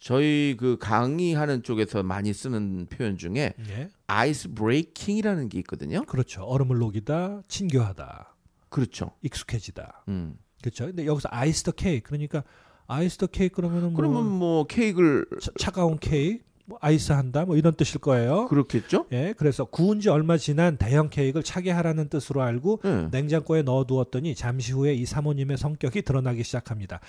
[0.00, 3.88] 저희 그 강의하는 쪽에서 많이 쓰는 표현 중에 예.
[4.06, 6.02] ice breaking이라는 게 있거든요.
[6.04, 6.42] 그렇죠.
[6.42, 8.34] 얼음을 녹이다, 친교하다,
[8.68, 9.12] 그렇죠.
[9.22, 10.04] 익숙해지다.
[10.08, 10.38] 음.
[10.62, 10.86] 그렇죠.
[10.86, 12.42] 근데 여기서 ice the cake 그러니까
[12.86, 17.56] ice the cake 그러면은 뭐 그러면 뭐 케이크를 차, 차가운 케이크, 뭐 ice 한다, 뭐
[17.56, 18.46] 이런 뜻일 거예요.
[18.46, 19.06] 그렇겠죠?
[19.12, 23.08] 예, 그래서 구운 지 얼마 지난 대형 케이크를 차게 하라는 뜻으로 알고 예.
[23.10, 27.00] 냉장고에 넣어 두었더니 잠시 후에 이 사모님의 성격이 드러나기 시작합니다.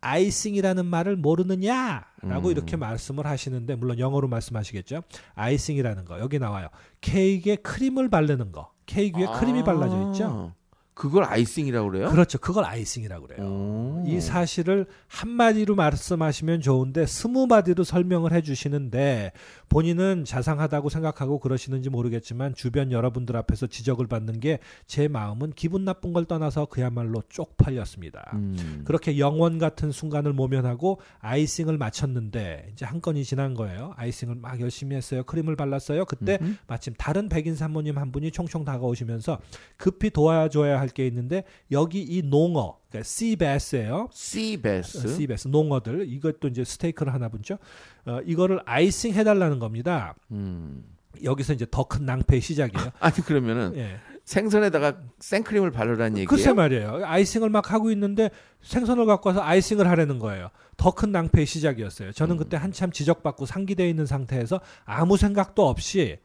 [0.00, 2.50] Icing이라는 말을 모르느냐라고 음.
[2.50, 5.02] 이렇게 말씀을 하시는데 물론 영어로 말씀하시겠죠.
[5.34, 6.68] Icing이라는 거 여기 나와요.
[7.00, 8.72] 케이크에 크림을 바르는 거.
[8.86, 10.52] 케이크 위에 크림이 발라져 있죠.
[10.96, 12.08] 아, 그걸 icing이라고 그래요?
[12.10, 12.38] 그렇죠.
[12.38, 13.46] 그걸 icing이라고 그래요.
[13.46, 14.04] 오.
[14.06, 19.32] 이 사실을 한마디로 말씀하시면 좋은데 스무 마디로 설명을 해주시는데
[19.68, 26.12] 본인은 자상하다고 생각하고 그러시는지 모르겠지만 주변 여러분들 앞에서 지적을 받는 게 제 마음은 기분 나쁜
[26.12, 28.30] 걸 떠나서 그야말로 쪽팔렸습니다.
[28.34, 28.82] 음.
[28.84, 33.92] 그렇게 영원 같은 순간을 모면하고 icing을 마쳤는데 이제 한 건이 지난 거예요.
[33.96, 35.24] Icing을 막 열심히 했어요.
[35.24, 36.04] 크림을 발랐어요.
[36.04, 36.54] 그때 음흠.
[36.66, 39.38] 마침 다른 백인 사모님 한 분이 총총 다가오시면서
[39.76, 44.08] 급히 도와줘야 할게 있는데 여기 이 농어 그러니까 씨베스예요.
[44.12, 45.08] 씨베스.
[45.16, 47.58] 씨베스 농어들 이것도 이제 스테이크를 하나 분죠.
[48.06, 50.14] 어, 이거를 아이싱 해달라는 겁니다.
[50.30, 50.84] 음.
[51.24, 52.90] 여기서 이제 더 큰 낭패의 시작이에요.
[53.00, 53.96] 아니 그러면은 예.
[54.24, 56.28] 생선에다가 생크림을 바르라는 얘기예요?
[56.28, 57.02] 글쎄 말이에요.
[57.04, 58.28] 아이싱을 막 하고 있는데
[58.62, 60.50] 생선을 갖고 와서 아이싱을 하라는 거예요.
[60.76, 62.12] 더 큰 낭패의 시작이었어요.
[62.12, 66.18] 저는 그때 한참 지적받고 상기되어 있는 상태에서 아무 생각도 없이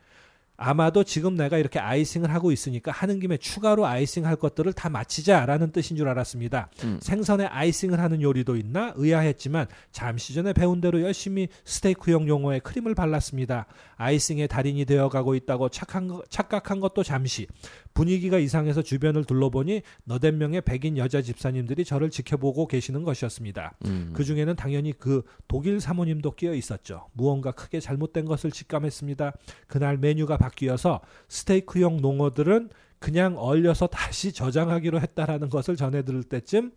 [0.57, 5.71] 아마도 지금 내가 이렇게 아이싱을 하고 있으니까 하는 김에 추가로 아이싱 할 것들을 다 마치자라는
[5.71, 6.69] 뜻인 줄 알았습니다.
[6.83, 6.99] 음.
[7.01, 13.65] 생선에 아이싱을 하는 요리도 있나 의아했지만 잠시 전에 배운 대로 열심히 스테이크용 용어에 크림을 발랐습니다.
[13.95, 17.47] 아이싱의 달인이 되어가고 있다고 착한 거- 착각한 것도 잠시
[17.93, 23.73] 분위기가 이상해서 주변을 둘러보니 너댓 명의 백인 여자 집사님들이 저를 지켜보고 계시는 것이었습니다.
[23.85, 24.11] 음.
[24.13, 27.07] 그 중에는 당연히 그 독일 사모님도 끼어 있었죠.
[27.13, 29.33] 무언가 크게 잘못된 것을 직감했습니다.
[29.67, 36.71] 그날 메뉴가 바뀌어서 스테이크용 농어들은 그냥 얼려서 다시 저장하기로 했다라는 것을 전해 들을 때쯤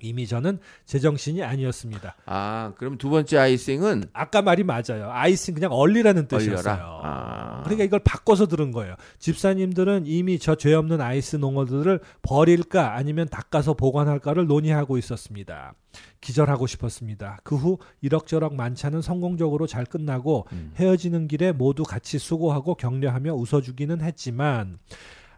[0.00, 2.16] 이미 저는 제정신이 아니었습니다.
[2.26, 5.08] 아 그럼 두 번째 아이싱은 아까 말이 맞아요.
[5.10, 7.00] 아이싱 그냥 얼리라는 뜻이었어요.
[7.02, 7.62] 아.
[7.62, 8.96] 그러니까 이걸 바꿔서 들은 거예요.
[9.18, 15.74] 집사님들은 이미 저 죄 없는 아이스 농어들을 버릴까 아니면 닦아서 보관할까를 논의하고 있었습니다.
[16.20, 17.38] 기절하고 싶었습니다.
[17.44, 20.72] 그 후 이럭저럭 만찬은 성공적으로 잘 끝나고 음.
[20.76, 24.78] 헤어지는 길에 모두 같이 수고하고 격려하며 웃어주기는 했지만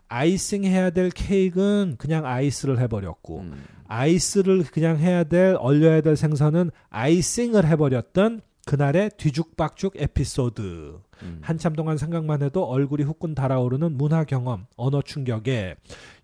[0.09, 3.65] 아이싱 해야 될 케이크는 그냥 아이스를 해버렸고 음.
[3.89, 10.99] 아이스를 그냥 해야 될 얼려야 될 생선은 아이싱을 해버렸던 그날의 뒤죽박죽 에피소드.
[11.23, 11.39] 음.
[11.43, 15.77] 한참 동안 생각만 해도 얼굴이 후끈 달아오르는 문화 경험, 언어 충격에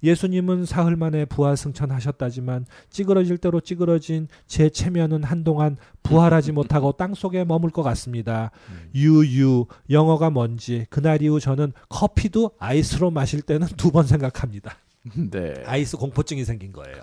[0.02, 7.44] 예수님은 사흘 만에 부활 승천하셨다지만 찌그러질 대로 찌그러진 제 체면은 한동안 부활하지 못하고 땅 속에
[7.44, 8.50] 머물 것 같습니다.
[8.70, 8.90] 음.
[8.94, 14.76] 유유 영어가 뭔지 그날 이후 저는 커피도 아이스로 마실 때는 두 번 생각합니다.
[15.30, 15.54] 네.
[15.66, 16.96] ice 공포증이 생긴 거예요.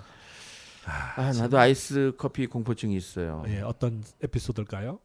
[1.16, 3.44] 아 나도 아이스 커피 공포증이 있어요.
[3.48, 4.98] 예, 어떤 에피소드일까요?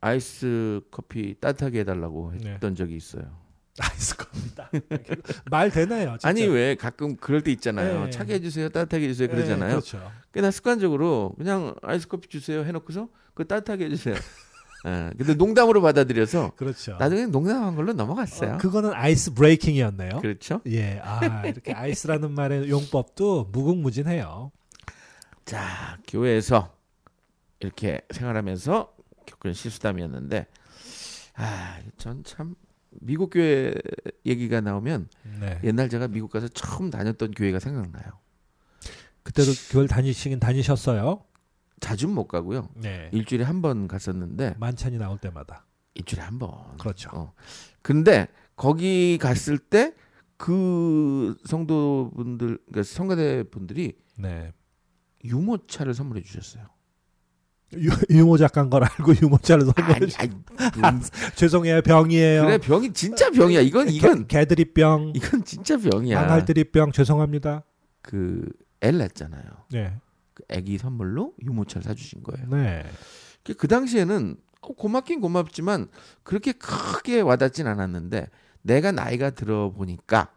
[0.00, 2.52] 아이스 커피 따뜻하게 해달라고 네.
[2.54, 3.22] 했던 적이 있어요.
[3.78, 4.70] 아이스 커피다.
[5.50, 6.10] 말 되네요.
[6.12, 6.28] 진짜.
[6.28, 8.04] 아니 왜 가끔 그럴 때 있잖아요.
[8.04, 8.10] 네.
[8.10, 9.70] 차게 해주세요, 따뜻하게 해주세요 예, 그러잖아요.
[9.70, 10.10] 그렇죠.
[10.32, 14.14] 그나 습관적으로 그냥 아이스 커피 주세요 해놓고서 그 따뜻하게 해주세요.
[14.86, 16.96] 예, 근데 농담으로 받아들여서 그렇죠.
[16.98, 18.54] 나중에 농담한 걸로 넘어갔어요.
[18.54, 20.20] 어, 그거는 아이스 브레이킹이었네요.
[20.20, 20.60] 그렇죠.
[20.66, 24.50] 예, 아 이렇게 아이스라는 말의 용법도 무궁무진해요.
[25.44, 26.74] 자 교회에서
[27.60, 28.99] 이렇게 생활하면서
[29.30, 30.46] 겪은 실수담이었는데
[31.34, 32.54] 아전 참
[33.00, 33.72] 미국 교회
[34.26, 35.08] 얘기가 나오면
[35.40, 35.60] 네.
[35.64, 38.04] 옛날 제가 미국 가서 처음 다녔던 교회가 생각나요.
[39.22, 41.24] 그때도 교회를 다니시긴 다니셨어요.
[41.80, 42.68] 자주는 못 가고요.
[42.74, 43.08] 네.
[43.12, 45.66] 일주일에 한 번 갔었는데 만찬이 나올 때마다.
[45.94, 46.76] 일주일에 한 번.
[46.78, 47.10] 그렇죠.
[47.12, 47.32] 어.
[47.82, 49.94] 근데 거기 갔을 때
[50.36, 54.54] 그 성도분들 그러니까 성가대 분들이 네.
[55.22, 56.64] 유모차를 선물해 주셨어요.
[57.74, 61.00] 유, 유모 작가인 걸 알고 유모차를 선물해 음,
[61.36, 61.82] 죄송해요.
[61.82, 62.42] 병이에요.
[62.42, 63.60] 그래 병이 진짜 병이야.
[63.60, 66.20] 이건 이건 개, 개드립병, 이건 진짜 병이야.
[66.20, 67.62] 망할드립병 죄송합니다.
[68.02, 69.42] 그애 낳잖아요.
[69.72, 69.94] 네.
[70.34, 72.48] 그 아기 선물로 유모차를 사주신 거예요.
[72.50, 72.84] 네.
[73.44, 75.88] 그- 그 당시에는 어, 고맙긴 고맙지만
[76.22, 78.28] 그렇게 크게 와닿진 않았는데
[78.62, 80.28] 내가 나이가 들어 보니까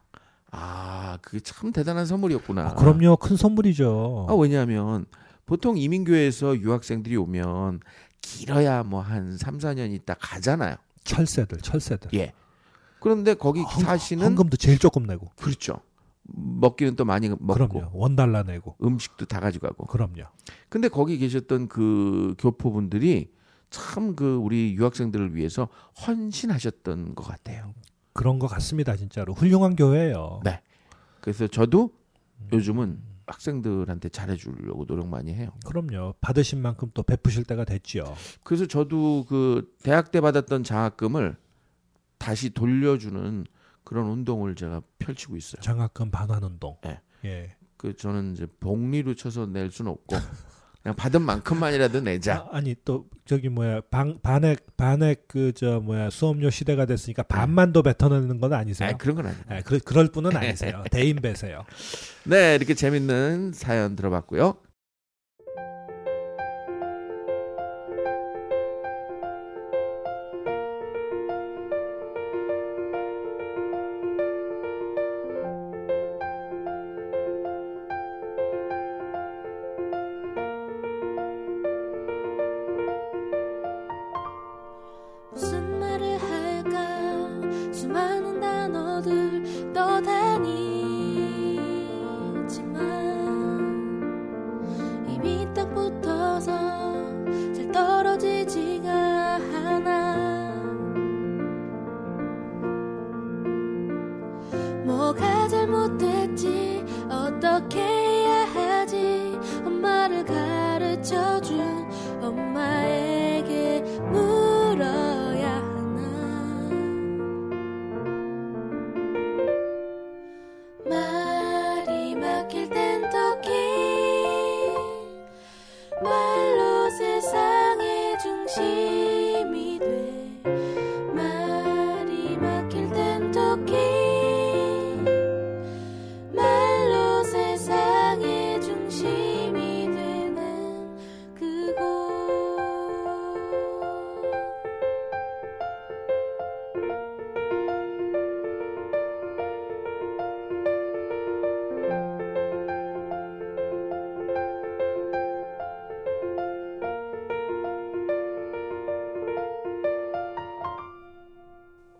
[0.51, 2.61] 아 그게 참 대단한 선물이었구나.
[2.67, 3.17] 아, 그럼요.
[3.17, 4.27] 큰 선물이죠.
[4.29, 5.05] 아, 왜냐하면
[5.45, 7.81] 보통 이민교회에서 유학생들이 오면
[8.21, 10.75] 길어야 뭐 한 3, 4년 있다 가잖아요.
[11.03, 12.11] 철새들, 철새들.
[12.13, 12.31] 예.
[12.99, 15.29] 그런데 거기 헌- 사시는 헌금도 제일 조금 내고.
[15.35, 15.81] 그렇죠.
[16.23, 17.89] 먹기는 또 많이 먹고 그럼요.
[17.93, 18.77] 원 달러 내고.
[18.81, 19.87] 음식도 다 가져가고.
[19.87, 20.23] 그럼요.
[20.69, 23.31] 근데 거기 계셨던 그 교포분들이
[23.69, 25.67] 참 그 우리 유학생들을 위해서
[26.07, 27.73] 헌신하셨던 것 같아요.
[28.13, 29.33] 그런 것 같습니다, 진짜로.
[29.33, 30.39] 훌륭한 교회예요.
[30.45, 30.61] 네.
[31.19, 31.91] 그래서 저도
[32.53, 35.49] 요즘은 학생들한테 잘해주려고 노력 많이 해요.
[35.65, 36.15] 그럼요.
[36.21, 38.03] 받으신 만큼 또 베푸실 때가 됐지요.
[38.43, 41.35] 그래서 저도 그 대학 때 받았던 장학금을
[42.17, 43.45] 다시 돌려주는
[43.83, 45.61] 그런 운동을 제가 펼치고 있어요.
[45.61, 46.77] 장학금 반환 운동.
[46.81, 47.01] 네.
[47.25, 47.55] 예.
[47.77, 50.15] 그 저는 이제 복리로 쳐서 낼 수는 없고
[50.83, 52.35] 그냥 받은 만큼만이라도 내자.
[52.51, 57.71] 아, 아니 또 저기 뭐야 방, 반액 반액 그 저 뭐야 수업료 시대가 됐으니까 반만
[57.71, 58.89] 더 뱉어내는 건 아니세요?
[58.89, 59.43] 아, 그런 건 아니에요.
[59.47, 60.83] 아, 그, 그럴 분은 아니세요.
[60.91, 61.63] 대인 배세요.
[62.25, 64.57] 네, 이렇게 재밌는 사연 들어봤고요.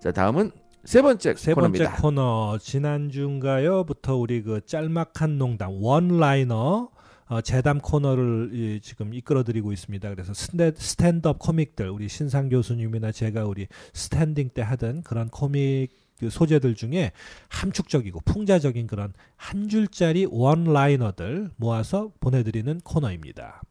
[0.03, 0.51] 자, 다음은
[0.83, 2.01] 세 번째 세 번째 코너입니다.
[2.01, 6.89] 코너 지난주인가요부터 우리 그 짤막한 농담 one-liner
[7.27, 10.09] 어, 재담 코너를 이, 지금 이끌어드리고 있습니다.
[10.09, 15.89] 그래서 stand, stand-up comic들 우리 신상 교수님이나 제가 우리 standing 때 하던 그런 코믹
[16.19, 17.13] 그 소재들 중에
[17.47, 23.61] 함축적이고 풍자적인 그런 한 줄짜리 one-liner들 모아서 보내드리는 코너입니다.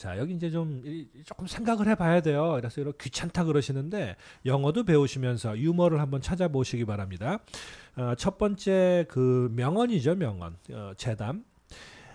[0.00, 2.52] 자 여기 이제 좀 이- 조금 생각을 해봐야 돼요.
[2.58, 7.40] 그래서 이렇게 귀찮다 그러시는데 영어도 배우시면서 유머를 한번 찾아보시기 바랍니다.
[7.96, 11.44] 어, 첫 번째 그 명언이죠 명언 어, 재담.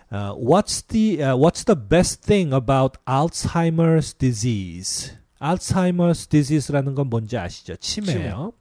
[0.10, 5.14] 어, what's the uh, What's the best thing about Alzheimer's disease?
[5.46, 7.76] Alzheimer's disease라는 건 뭔지 아시죠?
[7.76, 8.54] 치매예요.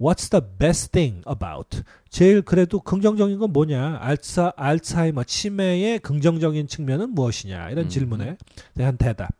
[0.00, 1.82] What's the best thing about?
[2.08, 3.98] 제일 그래도 긍정적인 건 뭐냐?
[4.00, 7.70] 알차, 알츠하이머 치매의 긍정적인 측면은 무엇이냐?
[7.70, 7.88] 이런 음.
[7.90, 8.36] 질문에
[8.74, 9.30] 대한 대답.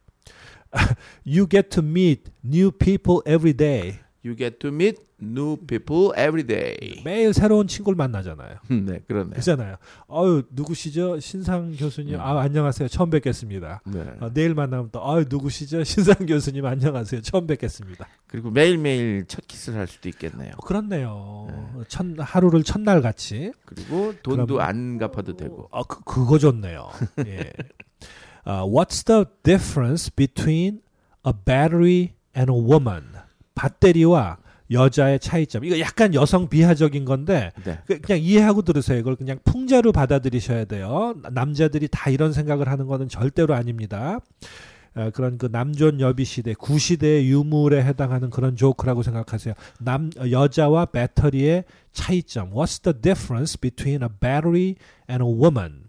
[1.26, 4.00] you get to meet new people every day.
[4.22, 7.02] You get to meet new people every day.
[7.04, 8.56] 매일 새로운 친구를 만나잖아요.
[8.86, 9.30] 네, 그러네.
[9.36, 9.76] 그잖아요.
[10.10, 11.20] 어유 누구시죠?
[11.20, 12.14] 신상 교수님.
[12.14, 12.20] 음.
[12.20, 12.88] 아 안녕하세요.
[12.88, 13.82] 처음 뵙겠습니다.
[13.86, 14.04] 네.
[14.20, 15.82] 어, 내일 만나면 또 아유 누구시죠?
[15.84, 17.22] 신상 교수님 안녕하세요.
[17.22, 18.06] 처음 뵙겠습니다.
[18.26, 20.52] 그리고 매일 매일 첫 키스를 할 수도 있겠네요.
[20.56, 21.48] 어, 그렇네요.
[21.88, 23.52] 첫 하루를 첫날 같이.
[23.64, 25.68] 그리고 돈도 그럼- 안 갚아도 되고.
[25.72, 26.88] 아 그, 그거 좋네요.
[27.26, 27.52] 예.
[28.44, 30.80] 아, what's the difference between
[31.26, 33.04] a battery and a woman?
[33.54, 34.38] 배터리와
[34.72, 35.64] 여자의 차이점.
[35.64, 37.78] 이거 약간 여성 비하적인 건데 네.
[37.86, 38.98] 그- 그냥 이해하고 들으세요.
[38.98, 41.14] 이걸 그냥 풍자로 받아들이셔야 돼요.
[41.22, 44.20] 나- 남자들이 다 이런 생각을 하는 거는 절대로 아닙니다.
[44.96, 49.54] 어, 그런 그 남존 여비 시대 구시대의 유물에 해당하는 그런 조크라고 생각하세요.
[49.78, 52.50] 남 어, 여자와 배터리의 차이점.
[52.52, 54.74] What's the difference between a battery
[55.08, 55.84] and a woman?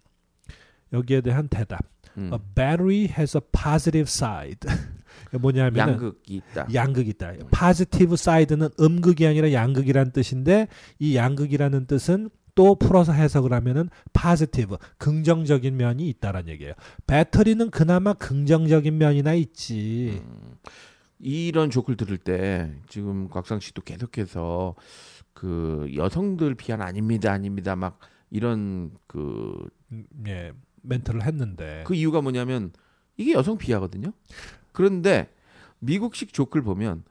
[0.94, 1.80] 여기에 대한 대답.
[2.18, 2.30] 음.
[2.34, 4.60] A battery has a positive side.
[5.32, 6.68] 이게 뭐냐면은 양극이 있다.
[6.74, 7.34] 양극이 있다.
[7.52, 10.68] Positive side는 음극이 아니라 양극이란 뜻인데
[11.00, 16.74] 이 양극이라는 뜻은 또 풀어서 해석을 하면은 positive 긍정적인 면이 있다란 얘기예요.
[17.08, 20.22] 배터리는 그나마 긍정적인 면이나 있지.
[20.22, 20.58] 음,
[21.20, 24.76] 이런 조크를 들을 때 지금 곽상 씨도 계속해서
[25.34, 30.52] 그 여성들 비한 아닙니다, 아닙니다, 막 이런 그그 음, 예.
[30.84, 32.72] 멘트를 했는데 이유가 뭐냐면
[33.16, 34.14] 이게 여성 비하거든요.
[34.72, 35.34] 그런데
[35.80, 37.04] 미국식 조크를 보면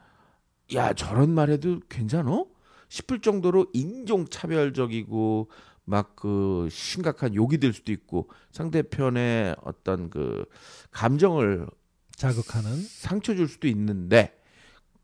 [0.75, 2.47] 야 저런 말해도 괜찮어?
[2.89, 5.51] 싶을 정도로 인종 차별적이고
[5.85, 10.45] 막 그 심각한 욕이 될 수도 있고 상대편의 어떤 그
[10.91, 11.67] 감정을
[12.15, 14.39] 자극하는 상처 줄 수도 있는데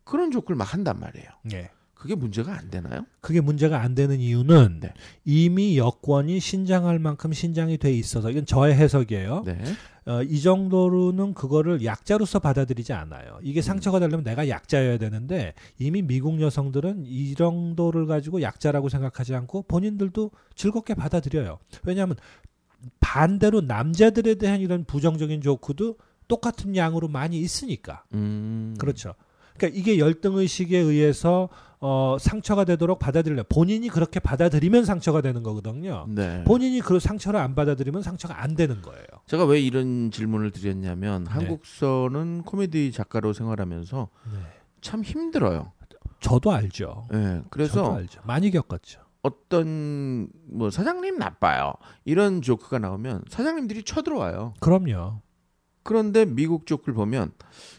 [0.05, 1.27] 그런 조크를 막 한단 말이에요.
[1.55, 1.71] 예.
[1.95, 3.07] 그게 문제가 안 되나요?
[3.23, 4.92] 그게 문제가 안 되는 이유는 네.
[5.25, 9.45] 이미 여권이 신장할 만큼 신장이 돼 있어서 이건 저의 해석이에요.
[9.47, 9.59] 네.
[10.07, 13.38] 어, 이 정도로는 그거를 약자로서 받아들이지 않아요.
[13.42, 19.62] 이게 상처가 되려면 내가 약자여야 되는데 이미 미국 여성들은 이 정도를 가지고 약자라고 생각하지 않고
[19.62, 21.59] 본인들도 즐겁게 받아들여요.
[21.83, 22.16] 왜냐하면
[23.01, 25.97] 반대로 남자들에 대한 이런 부정적인 조크도
[26.29, 28.05] 똑같은 양으로 많이 있으니까.
[28.14, 28.77] 음.
[28.79, 29.14] 그렇죠.
[29.57, 31.49] 그러니까 이게 열등 의식에 의해서
[31.81, 36.07] 어 상처가 되도록 받아들여 본인이 그렇게 받아들이면 상처가 되는 거거든요.
[36.09, 36.43] 네.
[36.45, 39.05] 본인이 그 상처를 안 받아들이면 상처가 안 되는 거예요.
[39.27, 41.31] 제가 왜 이런 질문을 드렸냐면 네.
[41.31, 44.09] 한국서는 코미디 작가로 생활하면서
[44.81, 45.73] 참 힘들어요.
[46.21, 47.07] 저도 알죠.
[47.12, 47.17] 예.
[47.17, 48.21] 저도 그래서 알죠.
[48.25, 49.01] 많이 겪었죠.
[49.23, 51.75] 어떤 뭐 사장님 나빠요.
[52.05, 54.55] 이런 조크가 나오면 사장님들이 쳐들어와요.
[54.61, 55.21] 그럼요.
[55.83, 57.33] 그런데 미국 조크를 보면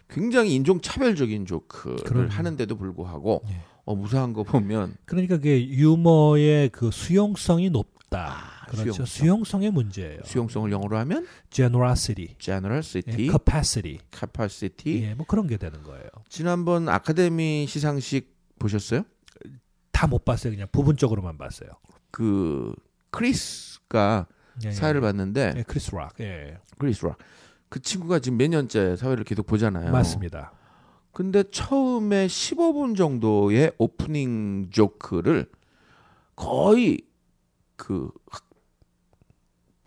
[0.10, 2.30] 굉장히 인종 차별적인 조크를 그럼요.
[2.30, 3.62] 하는데도 불구하고 예.
[3.88, 8.34] 어, 무사한 거 보면 그러니까 그게 유머의 그 수용성이 높다.
[8.34, 9.06] 아, 그렇죠.
[9.06, 9.64] 수용성.
[9.64, 10.20] 의 문제예요.
[10.26, 15.04] 수용성을 영어로 하면 generosity, generosity, 예, capacity, capacity.
[15.04, 16.04] 예, 뭐 그런 게 되는 거예요.
[16.28, 19.04] 지난번 아카데미 시상식 보셨어요?
[19.94, 20.52] 다 못 봤어요.
[20.52, 21.70] 그냥 부분적으로만 봤어요.
[22.12, 22.76] 그
[23.10, 24.28] 크리스가
[24.66, 24.72] 예, 예.
[24.74, 26.14] 사회를 봤는데 예, 크리스 락.
[26.20, 26.58] 예.
[26.78, 27.18] 크리스 락.
[27.70, 29.92] 그 친구가 지금 몇 년째 사회를 계속 보잖아요.
[29.94, 30.52] 맞습니다.
[31.18, 35.50] 근데 처음에 15분 정도의 오프닝 조크를
[36.36, 37.02] 거의
[37.76, 38.46] 그 흑-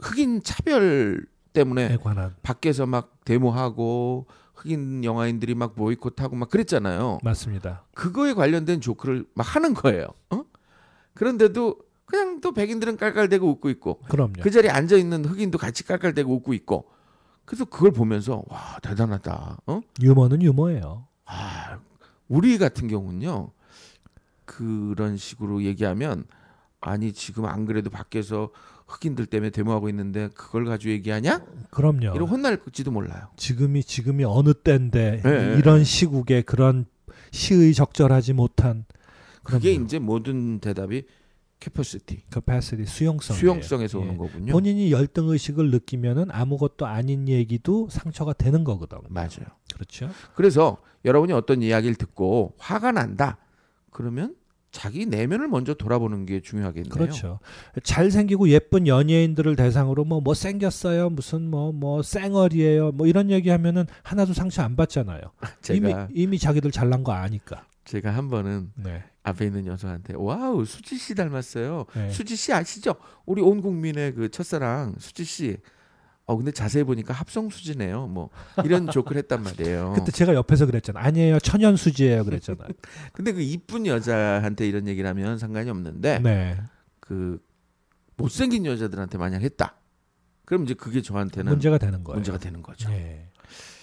[0.01, 7.21] 흑인 차별 때문에 에 관한 밖에서 막 데모하고 흑인 영화인들이 막 보이콧하고 막 그랬잖아요.
[7.23, 7.85] 맞습니다.
[7.95, 10.09] 그거에 관련된 조크를 막 하는 거예요.
[10.31, 10.43] 어?
[11.15, 14.33] 그런데도 그냥 또 백인들은 깔깔대고 웃고 있고 그럼요.
[14.43, 16.91] 그 자리에 앉아 있는 흑인도 같이 깔깔대고 웃고 있고
[17.45, 19.59] 그래서 그걸 보면서 와 대단하다.
[19.69, 19.81] 어?
[20.03, 21.07] 유머는 유머예요.
[21.31, 21.79] 아
[22.29, 23.51] 우리 같은 경우는요
[24.45, 26.25] 그런 식으로 얘기하면
[26.81, 28.51] 아니 지금 안 그래도 밖에서
[28.87, 31.45] 흑인들 때문에 데모하고 있는데 그걸 가지고 얘기하냐?
[31.71, 32.13] 그럼요.
[32.15, 33.29] 이런 혼날지도 몰라요.
[33.37, 35.59] 지금이 지금이 어느 때인데 예, 예.
[35.59, 36.87] 이런 시국에 그런
[37.31, 38.85] 시의 적절하지 못한
[39.45, 39.85] 그게 그럼요.
[39.85, 41.05] 이제 모든 대답이
[41.61, 44.53] capacity capacity 수용성 수용성에서 오는 거군요.
[44.53, 48.99] 본인이 열등 의식을 느끼면은 아무것도 아닌 얘기도 상처가 되는 거거든.
[49.09, 49.47] 맞아요.
[49.75, 50.11] 그렇죠?
[50.35, 53.39] 그래서 여러분이 어떤 이야기를 듣고 화가 난다.
[53.91, 54.35] 그러면
[54.73, 56.91] 자기 내면을 먼저 돌아보는 게 중요하겠네요.
[56.91, 57.41] 그렇죠.
[57.83, 61.11] 잘생기고 예쁜 연예인들을 대상으로 뭐뭐 생겼어요.
[61.11, 62.93] 무슨 뭐 뭐 쌩얼이에요.
[62.93, 65.21] 뭐 이런 얘기 하면은 하나도 상처 안 받잖아요.
[65.75, 67.67] 이미 이미 자기들 잘난 거 아니까.
[67.85, 69.03] 제가 한 번은 네.
[69.23, 71.87] 앞에 있는 여성한테 wow 수지 씨 닮았어요.
[71.95, 72.11] 네.
[72.11, 72.95] 수지 씨 아시죠?
[73.27, 75.57] 우리 온 국민의 그 첫사랑 수지 씨.
[76.27, 78.07] 어 근데 자세히 보니까 합성 수지네요.
[78.07, 78.31] 뭐
[78.65, 79.95] 이런 조크를 했단 말이에요.
[79.97, 81.01] 그때 제가 옆에서 그랬잖아.
[81.01, 81.41] 아니에요.
[81.41, 82.25] 천연 수지예요.
[82.25, 82.69] 그랬잖아요.
[83.13, 86.57] 근데 그 이쁜 여자한테 이런 얘기를 하면 상관이 없는데 네.
[87.01, 87.41] 그
[88.17, 89.75] 못생긴 여자들한테 만약 했다.
[90.45, 92.17] 그럼 이제 그게 저한테는 문제가 되는 거예요.
[92.17, 92.91] 문제가 되는 거죠.
[92.93, 93.29] 예.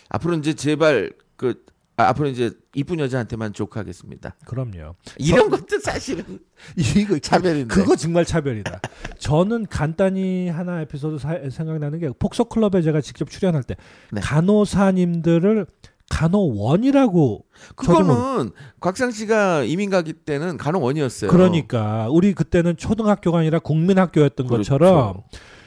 [0.10, 1.66] 앞으로 이제 제발 그
[2.00, 4.36] 아, 앞으로 이제 이쁜 여자한테만 조크하겠습니다.
[4.46, 4.94] 그럼요.
[5.18, 6.24] 이런 것도 사실은
[6.78, 7.74] 이거 차별인데.
[7.74, 8.80] 그거 정말 차별이다.
[9.18, 13.76] 저는 간단히 하나 에피소드 사- 생각나는 게 폭소 클럽에 제가 직접 출연할 때
[14.12, 14.22] 네.
[14.22, 15.66] 간호사님들을
[16.10, 21.32] 간호원이라고 그거는 곽상 씨가 이민 가기 때는 간호원이었어요.
[21.32, 24.78] 그러니까 우리 그때는 초등학교가 아니라 국민학교였던 그렇죠.
[24.78, 25.24] 것처럼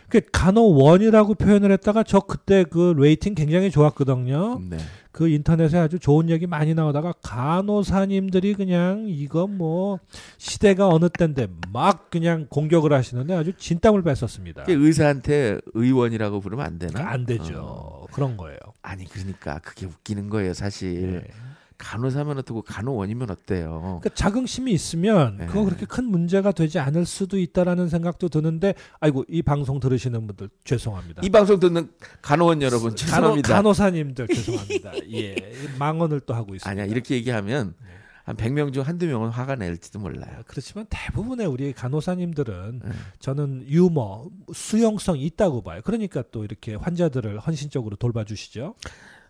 [0.08, 4.60] 그 간호원이라고 표현을 했다가 저 그때 그 rating 굉장히 좋았거든요.
[4.70, 4.78] 네.
[5.12, 9.98] 그 인터넷에 아주 좋은 얘기 많이 나오다가 간호사님들이 그냥 이거 뭐
[10.38, 14.64] 시대가 어느 때인데 막 그냥 공격을 하시는데 아주 진땀을 뺐었습니다.
[14.68, 17.08] 의사한테 의원이라고 부르면 안 되나?
[17.08, 17.54] 안 되죠.
[17.58, 18.06] 어.
[18.12, 18.58] 그런 거예요.
[18.82, 21.22] 아니 그러니까 그게 웃기는 거예요, 사실.
[21.24, 21.49] 네.
[21.80, 24.00] 간호사면 어떻고 간호원이면 어때요?
[24.00, 25.46] 그러니까 자긍심이 있으면 네.
[25.46, 30.50] 그거 그렇게 큰 문제가 되지 않을 수도 있다라는 생각도 드는데 아이고 이 방송 들으시는 분들
[30.64, 31.22] 죄송합니다.
[31.24, 31.90] 이 방송 듣는
[32.20, 33.54] 간호원 여러분 죄송합니다.
[33.54, 34.92] 간호, 사님들 죄송합니다.
[35.12, 35.34] 예.
[35.78, 36.70] 망언을 또 하고 있습니다.
[36.70, 37.90] 아니야 이렇게 얘기하면 네.
[38.24, 40.42] 한 100명 중 한두 명은 화가 낼지도 몰라요.
[40.46, 42.90] 그렇지만 대부분의 우리 간호사님들은 네.
[43.18, 45.80] 저는 유머, 수용성이 있다고 봐요.
[45.82, 48.74] 그러니까 또 이렇게 환자들을 헌신적으로 돌봐주시죠.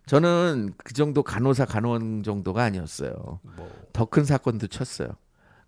[0.06, 3.40] 저는 그 정도 간호사 간호원 정도가 아니었어요.
[3.42, 5.08] 뭐 더큰 사건도 쳤어요.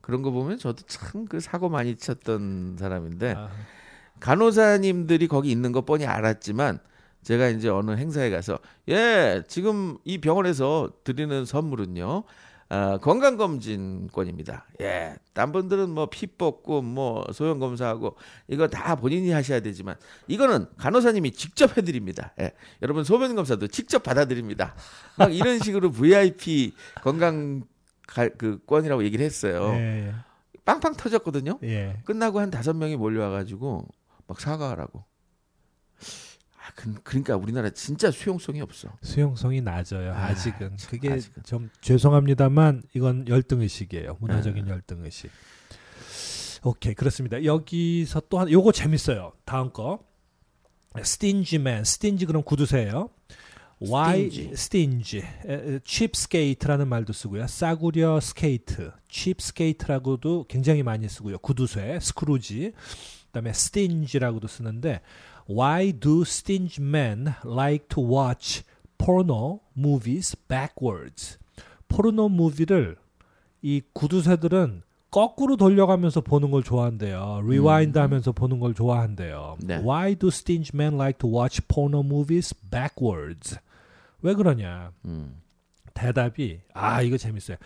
[0.01, 3.51] 그런 거 보면 저도 참 그 사고 많이 쳤던 사람인데 아,
[4.21, 6.79] 간호사님들이 거기 있는 거 뻔히 알았지만
[7.23, 12.25] 제가 이제 어느 행사에 가서 예 지금 이 병원에서 드리는 선물은요
[12.75, 14.65] 아, 건강검진권입니다.
[14.81, 18.17] 예, 딴 분들은 뭐 피 뽑고 뭐 소형 검사하고
[18.49, 22.33] 이거 다 본인이 하셔야 되지만 이거는 간호사님이 직접 해드립니다.
[22.41, 24.75] 예, 여러분 소변 검사도 직접 받아드립니다.
[25.19, 27.63] 막 이런 식으로 VIP 건강
[28.07, 29.73] 가- 그 권이라고 얘기를 했어요.
[29.75, 30.15] 예,
[30.65, 31.59] 빵빵 터졌거든요.
[31.65, 31.99] 예.
[32.07, 33.87] 끝나고 한 다섯 명이 몰려와가지고
[34.29, 35.05] 막 사과하라고.
[36.65, 38.89] 아, 그, 그러니까 우리나라 진짜 수용성이 없어.
[39.03, 40.13] 수용성이 낮아요.
[40.13, 41.43] 아, 아직은 참, 그게 아직은.
[41.43, 44.19] 좀 죄송합니다만 이건 열등 의식이에요.
[44.21, 45.31] 문화적인 열등 의식.
[46.63, 47.45] 오케이 그렇습니다.
[47.45, 49.33] 여기서 또한 요거 재밌어요.
[49.45, 50.05] 다음 거
[51.03, 53.11] stingy man, stingy 그럼 구두쇠예요.
[53.83, 54.57] Why 스틴지.
[54.57, 55.25] 스틴지,
[55.85, 57.49] 칩스케이트라는 말도 쓰고요.
[57.49, 61.39] 싸구려 스케이트, cheapskate라고도 굉장히 많이 쓰고요.
[61.39, 62.75] 구두쇠, 스크루지.
[63.33, 65.01] 그다음에 stingy라고도 쓰는데
[65.49, 68.63] Why do stingy men like to watch
[68.99, 71.39] porno movies backwards?
[71.89, 72.97] porno movie를
[73.61, 77.43] 이 구두쇠들은 거꾸로 돌려가면서 보는 걸 좋아한대요.
[77.47, 79.59] rewind 하면서 보는 걸 좋아한대요.
[79.61, 79.77] 네.
[79.77, 83.59] Why do stingy men like to watch porno movies backwards?
[84.23, 84.93] 왜 그러냐?
[85.05, 85.42] 음.
[85.95, 87.57] 대답이 아 이거 재밌어요.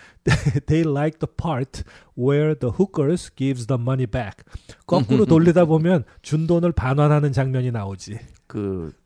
[0.66, 1.82] They like the part
[2.18, 4.44] where the hookers gives the money back.
[4.86, 8.18] 거꾸로 돌리다 보면 준 돈을 반환하는 장면이 나오지.
[8.46, 9.05] 그, 그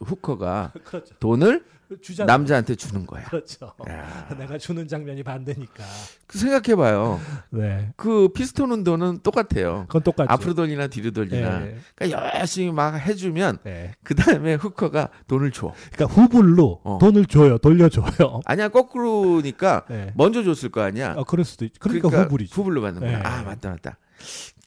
[0.00, 1.14] 후커가 그렇죠.
[1.20, 1.64] 돈을
[2.00, 3.24] 주자 남자한테 주는 거야.
[3.24, 3.72] 그렇죠.
[3.88, 5.84] 야, 내가 주는 장면이 반대니까.
[6.26, 7.20] 그 생각해봐요.
[7.50, 7.92] 네.
[7.96, 9.84] 그 피스톤 운동은 똑같아요.
[9.86, 10.32] 그건 똑같죠.
[10.32, 11.58] 앞으로 돌리나 뒤로 돌리나.
[11.60, 11.78] 네.
[11.94, 13.92] 그러니까 열심히 막 해주면 네.
[14.02, 15.74] 그 다음에 후커가 돈을 줘.
[15.92, 16.98] 그러니까 후불로 어.
[17.00, 17.58] 돈을 줘요.
[17.58, 18.40] 돌려줘요.
[18.46, 20.12] 아니야 거꾸로니까 네.
[20.16, 21.14] 먼저 줬을 거 아니야.
[21.16, 21.72] 어, 그럴 수도 있.
[21.78, 22.54] 그러니까, 후불이죠.
[22.54, 23.18] 후불로 받는 거야.
[23.18, 23.22] 네.
[23.22, 23.98] 아 맞다 맞다.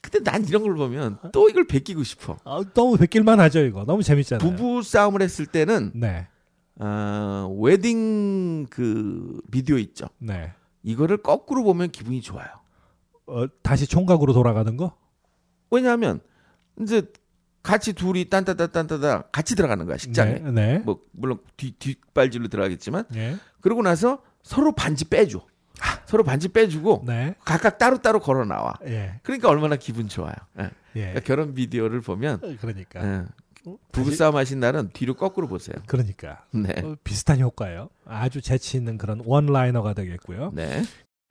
[0.00, 2.36] 근데 난 이런 걸 보면 또 이걸 베끼고 싶어.
[2.44, 3.84] 아, 너무 베낄만 하죠 이거.
[3.84, 4.48] 너무 재밌잖아요.
[4.48, 6.28] 부부 싸움을 했을 때는 네.
[6.76, 10.06] 어, 웨딩 그 비디오 있죠.
[10.18, 10.52] 네.
[10.82, 12.48] 이거를 거꾸로 보면 기분이 좋아요.
[13.26, 14.96] 어, 다시 총각으로 돌아가는 거?
[15.70, 16.20] 왜냐하면
[16.80, 17.02] 이제
[17.62, 20.34] 같이 둘이 딴따따딴따다 같이 들어가는 거야 식장에.
[20.34, 20.50] 네.
[20.50, 20.78] 네.
[20.78, 23.36] 뭐 물론 뒤 뒷발질로 들어가겠지만 네.
[23.60, 25.44] 그러고 나서 서로 반지 빼줘.
[26.06, 27.34] 서로 반지 빼주고 네.
[27.44, 28.74] 각각 따로 따로 걸어 나와.
[28.86, 29.20] 예.
[29.22, 30.34] 그러니까 얼마나 기분 좋아요.
[30.58, 30.64] 예.
[30.96, 31.00] 예.
[31.00, 33.06] 그러니까 결혼 비디오를 보면 그러니까.
[33.06, 33.24] 예.
[33.92, 35.76] 부부싸움 하신 날은 뒤로 거꾸로 보세요.
[35.86, 36.44] 그러니까.
[36.52, 36.72] 네.
[36.82, 37.90] 어, 비슷한 효과예요.
[38.06, 40.52] 아주 재치 있는 그런 원라이너가 되겠고요.
[40.54, 40.82] 네.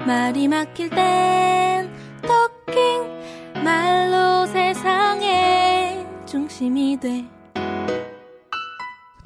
[0.05, 1.91] 말이 막힐 땐
[2.21, 7.25] 토킹 말로 세상의 중심이 돼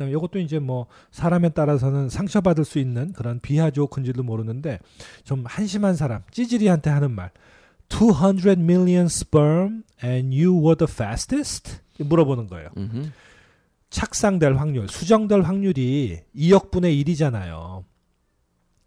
[0.02, 4.80] 그다음에 이것도 이제 뭐 사람에 따라서는 상처받을 수 있는 그런 비하 조크인지도 모르는데
[5.24, 7.32] 좀 한심한 사람 찌질이한테 하는 말
[7.90, 12.70] 200 million sperm and you were the fastest 물어보는 거예요.
[12.78, 13.12] 음흠.
[13.90, 17.84] 착상될 확률, 수정될 확률이 2억 분의 1이잖아요.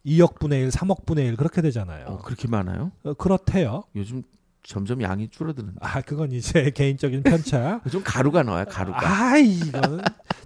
[0.06, 2.06] 2억 분의 1, 3억 분의 1 그렇게 되잖아요.
[2.06, 2.90] 어, 그렇게 많아요?
[3.04, 3.84] 어, 그렇대요.
[3.96, 4.22] 요즘
[4.64, 5.78] 점점 양이 줄어드는데.
[5.80, 7.80] 아, 그건 이제 개인적인 편차.
[7.86, 8.98] 요즘 가루가 나와요, 가루가.
[8.98, 10.00] 아, 이거는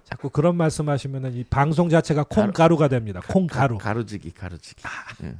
[0.09, 3.21] 자꾸 그런 말씀하시면은 이 방송 자체가 콩가루가 됩니다.
[3.27, 3.77] 콩가루.
[3.77, 4.81] 가 루지기, 가루지기.
[5.23, 5.35] 예.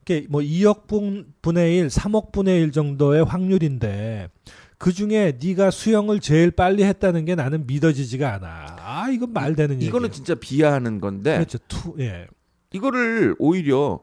[0.00, 4.30] 이게 뭐 2억 분, 분의 1, 3억 분의 1 정도의 확률인데
[4.78, 8.76] 그 중에 네가 수영을 제일 빨리 했다는 게 나는 믿어지지가 않아.
[8.80, 9.90] 아, 이건 말 되는 얘기예요.
[9.90, 11.58] 이거는 진짜 비하하는 건데 그렇죠.
[11.68, 12.26] 투, 예.
[12.72, 14.00] 이거를 오히려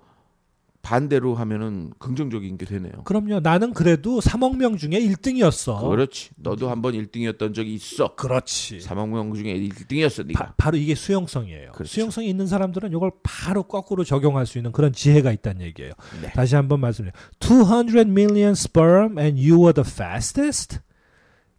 [0.82, 3.04] 반대로 하면은 긍정적인 게 되네요.
[3.04, 3.42] 그럼요.
[3.42, 5.90] 나는 그래도 3억 명 중에 1등이었어.
[5.90, 6.30] 그렇지.
[6.38, 8.16] 너도 한번 1등이었던 적이 있어.
[8.16, 8.80] 그렇지.
[8.80, 10.46] 3억 명 중에 1등이었어, 네가.
[10.46, 11.74] 바, 바로 이게 수용성이에요.
[11.74, 11.92] 그렇죠.
[11.92, 15.92] 수용성이 있는 사람들은 이걸 바로 거꾸로 적용할 수 있는 그런 지혜가 있다는 얘기예요.
[16.22, 16.30] 네.
[16.30, 17.14] 다시 한번 말씀드려요.
[17.40, 20.80] 200 million sperm and you were the fastest?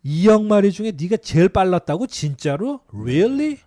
[0.05, 2.81] 2억 마리 중에 네가 제일 빨랐다고 진짜로?
[2.93, 3.59] Really?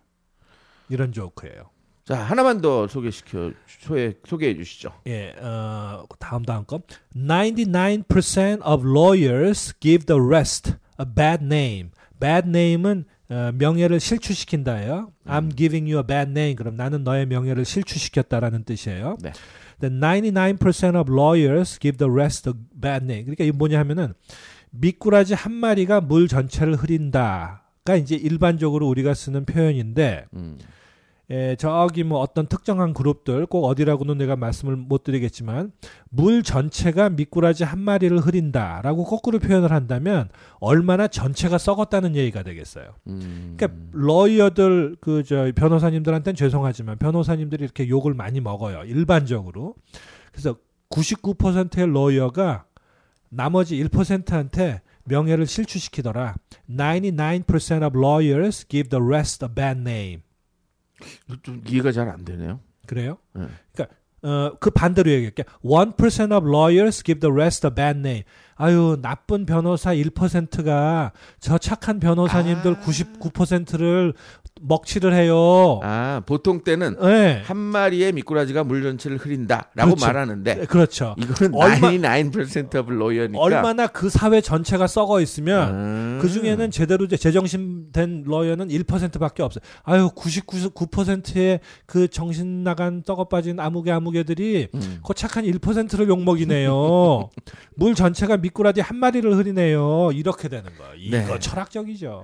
[0.89, 1.72] 이런 조크예요.
[2.05, 4.91] 자, 하나만 더 소개시켜 소개 소개해 주시죠.
[5.07, 6.81] 예, 어, 다음 다음 거.
[7.15, 11.91] 99% of lawyers give the rest a bad name.
[12.19, 15.11] bad name은 어, 명예를 실추시킨다예요.
[15.25, 16.55] I'm giving you a bad name.
[16.55, 19.17] 그럼 나는 너의 명예를 실추시켰다라는 뜻이에요.
[19.21, 19.31] 네.
[19.79, 23.23] The 99% of lawyers give the rest a bad name.
[23.23, 24.13] 그러니까 이게 뭐냐 하면은
[24.71, 30.57] 미꾸라지 한 마리가 물 전체를 흐린다가 이제 일반적으로 우리가 쓰는 표현인데 음.
[31.33, 35.71] 예, 저기 뭐 어떤 특정한 그룹들 꼭 어디라고는 내가 말씀을 못 드리겠지만
[36.09, 40.29] 물 전체가 미꾸라지 한 마리를 흐린다라고 거꾸로 표현을 한다면
[40.59, 42.93] 얼마나 전체가 썩었다는 얘기가 되겠어요.
[43.07, 43.55] 음.
[43.57, 48.83] 그러니까 러이어들 그 저 변호사님들한테는 죄송하지만 변호사님들이 이렇게 욕을 많이 먹어요.
[48.83, 49.75] 일반적으로.
[50.31, 50.57] 그래서
[50.89, 52.65] 99%의 러이어가
[53.29, 56.35] 나머지 1%한테 명예를 실추시키더라.
[56.69, 60.21] 99% of lawyers give the rest a bad name.
[61.43, 62.59] 좀 이해가 잘 안 되네요.
[62.85, 63.17] 그래요?
[63.33, 63.47] 네.
[63.73, 65.43] 그러니까 어, 그 반대로 얘기할게.
[65.63, 68.23] 1% of lawyers give the rest a bad name.
[68.55, 72.79] 아유, 나쁜 변호사 1%가 저 착한 변호사님들 아.
[72.81, 74.13] 99%를
[74.61, 75.79] 먹칠을 해요.
[75.83, 77.41] 아, 보통 때는 네.
[77.43, 80.05] 한 마리의 미꾸라지가 물 전체를 흐린다라고 그렇죠.
[80.05, 81.15] 말하는데 그렇죠.
[81.17, 86.19] 이거는 얼마- 99% of lawyer니까 얼마나 그 사회 전체가 썩어 있으면 음.
[86.21, 89.61] 그 중에는 제대로 제정신된 러이어는 1%밖에 없어요.
[89.83, 94.99] 아유, 99%의 그 정신 나간 썩어 빠진 아무개 아무개들이 음.
[95.05, 97.29] 그 착한 1%를 욕먹이네요.
[97.75, 100.11] 물 전체가 미꾸라지 한 마리를 흐리네요.
[100.13, 100.93] 이렇게 되는 거예요.
[100.97, 101.39] 이거 네.
[101.39, 102.23] 철학적이죠.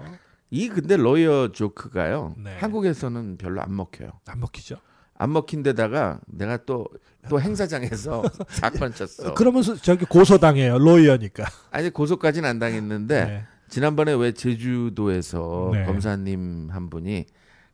[0.52, 2.36] 이 근데 로이어 조크가요.
[2.44, 2.56] 네.
[2.58, 4.12] 한국에서는 별로 안 먹혀요.
[4.28, 4.78] 안 먹히죠.
[5.16, 6.88] 안 먹힌 데다가 내가 또
[7.28, 9.34] 또 행사장에서 사건 쳤어.
[9.34, 10.80] 그러면서 저기 고소당해요.
[10.80, 11.46] lawyer니까.
[11.70, 13.46] 아니 고소까지는 안 당했는데 네.
[13.68, 15.86] 지난번에 왜 제주도에서 네.
[15.86, 17.26] 검사님 한 분이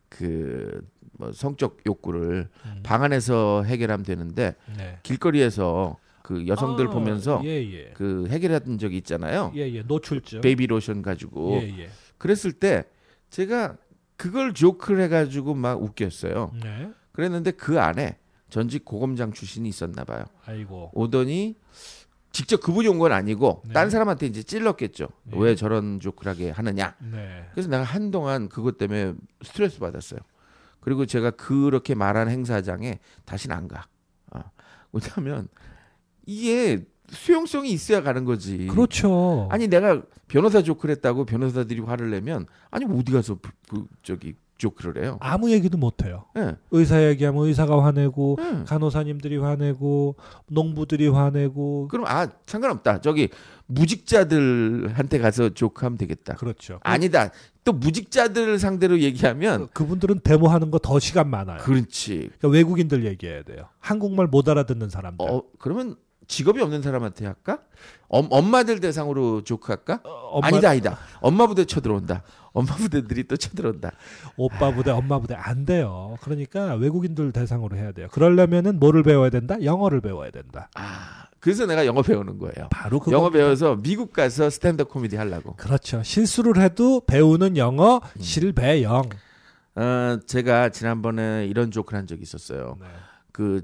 [0.10, 0.82] 그
[1.18, 2.80] 뭐 성적 욕구를 음.
[2.84, 5.00] 방 안에서 해결하면 되는데 네.
[5.04, 7.92] 길거리에서 그 여성들 아, 보면서 예, 예.
[7.94, 9.52] 그 해결했던 적이 있잖아요.
[9.56, 9.82] 예, 예.
[9.84, 10.42] 노출증.
[10.42, 11.90] baby 로션 가지고 예, 예.
[12.26, 12.86] 그랬을 때
[13.30, 13.78] 제가
[14.18, 16.52] 그걸 조크를 해가지고 막 웃겼어요.
[16.64, 16.92] 네.
[17.12, 18.18] 그랬는데 그 안에
[18.50, 20.26] 전직 고검장 출신이 있었나 봐요.
[20.46, 20.90] 아이고.
[20.94, 21.56] 오더니
[22.32, 23.74] 직접 그분이 온 건 아니고 네.
[23.74, 25.08] 딴 사람한테 이제 찔렀겠죠.
[25.24, 25.38] 네.
[25.40, 26.96] 왜 저런 조크를 하게 하느냐.
[27.12, 27.46] 네.
[27.52, 29.14] 그래서 내가 한동안 그것 때문에
[29.44, 30.20] 스트레스 받았어요.
[30.80, 33.88] 그리고 제가 그렇게 말한 행사장에 다시는 안 가.
[34.32, 34.44] 아,
[34.92, 35.48] 왜냐하면
[36.26, 38.68] 이게 수용성이 있어야 가는 거지.
[38.68, 39.48] 그렇죠.
[39.52, 45.04] 아니 내가 변호사 조크를 했다고 변호사들이 화를 내면 아니 어디 가서 그, 그 저기 조크를
[45.04, 45.18] 해요.
[45.20, 46.26] 아무 얘기도 못 해요.
[46.38, 46.56] 예.
[46.72, 48.64] 의사 얘기하면 의사가 화내고 예.
[48.66, 50.16] 간호사님들이 화내고
[50.48, 53.02] 농부들이 화내고 그럼 아 상관없다.
[53.02, 53.30] 저기
[53.68, 56.36] 무직자들한테 가서 조크하면 되겠다.
[56.36, 56.80] 그렇죠.
[56.84, 57.32] 아니다.
[57.64, 61.58] 또 무직자들 상대로 얘기하면 그, 분들은 데모하는 거 더 시간 많아요.
[61.62, 62.30] 그렇지.
[62.38, 63.68] 그러니까 외국인들 얘기해야 돼요.
[63.80, 65.26] 한국말 못 알아듣는 사람들.
[65.28, 65.96] 어 그러면
[66.28, 67.60] 직업이 없는 사람한테 할까?
[68.08, 70.00] 엄, 엄마들 대상으로 조크 할까?
[70.04, 70.98] 어, 엄마, 아니다 아니다.
[71.22, 72.24] 엄마 부대 쳐들어온다.
[72.54, 73.92] 엄마 부대들이 또 쳐들어온다.
[74.38, 76.18] 오빠 부대, 엄마 부대 안 돼요.
[76.22, 78.08] 그러니까 외국인들 대상으로 해야 돼요.
[78.12, 79.56] 그러려면은 뭐를 배워야 된다?
[79.62, 80.70] 영어를 배워야 된다.
[80.76, 82.70] 아 그래서 내가 영어 배우는 거예요.
[82.72, 83.12] 바로 그거.
[83.12, 85.56] 영어 배워서 미국 가서 스탠드 코미디 하려고.
[85.58, 86.02] 그렇죠.
[86.02, 88.22] 실수를 해도 배우는 영어 음.
[88.22, 89.10] 실배영.
[89.76, 92.78] 어, 제가 지난번에 이런 조크를 한 적이 있었어요.
[92.80, 92.88] 네.
[93.32, 93.62] 그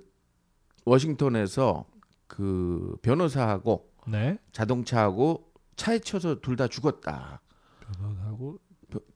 [0.85, 1.85] 워싱턴에서
[2.31, 4.37] 그 변호사하고 네.
[4.53, 7.41] 자동차하고 차에 쳐서 둘 다 죽었다.
[7.81, 8.57] 변호사하고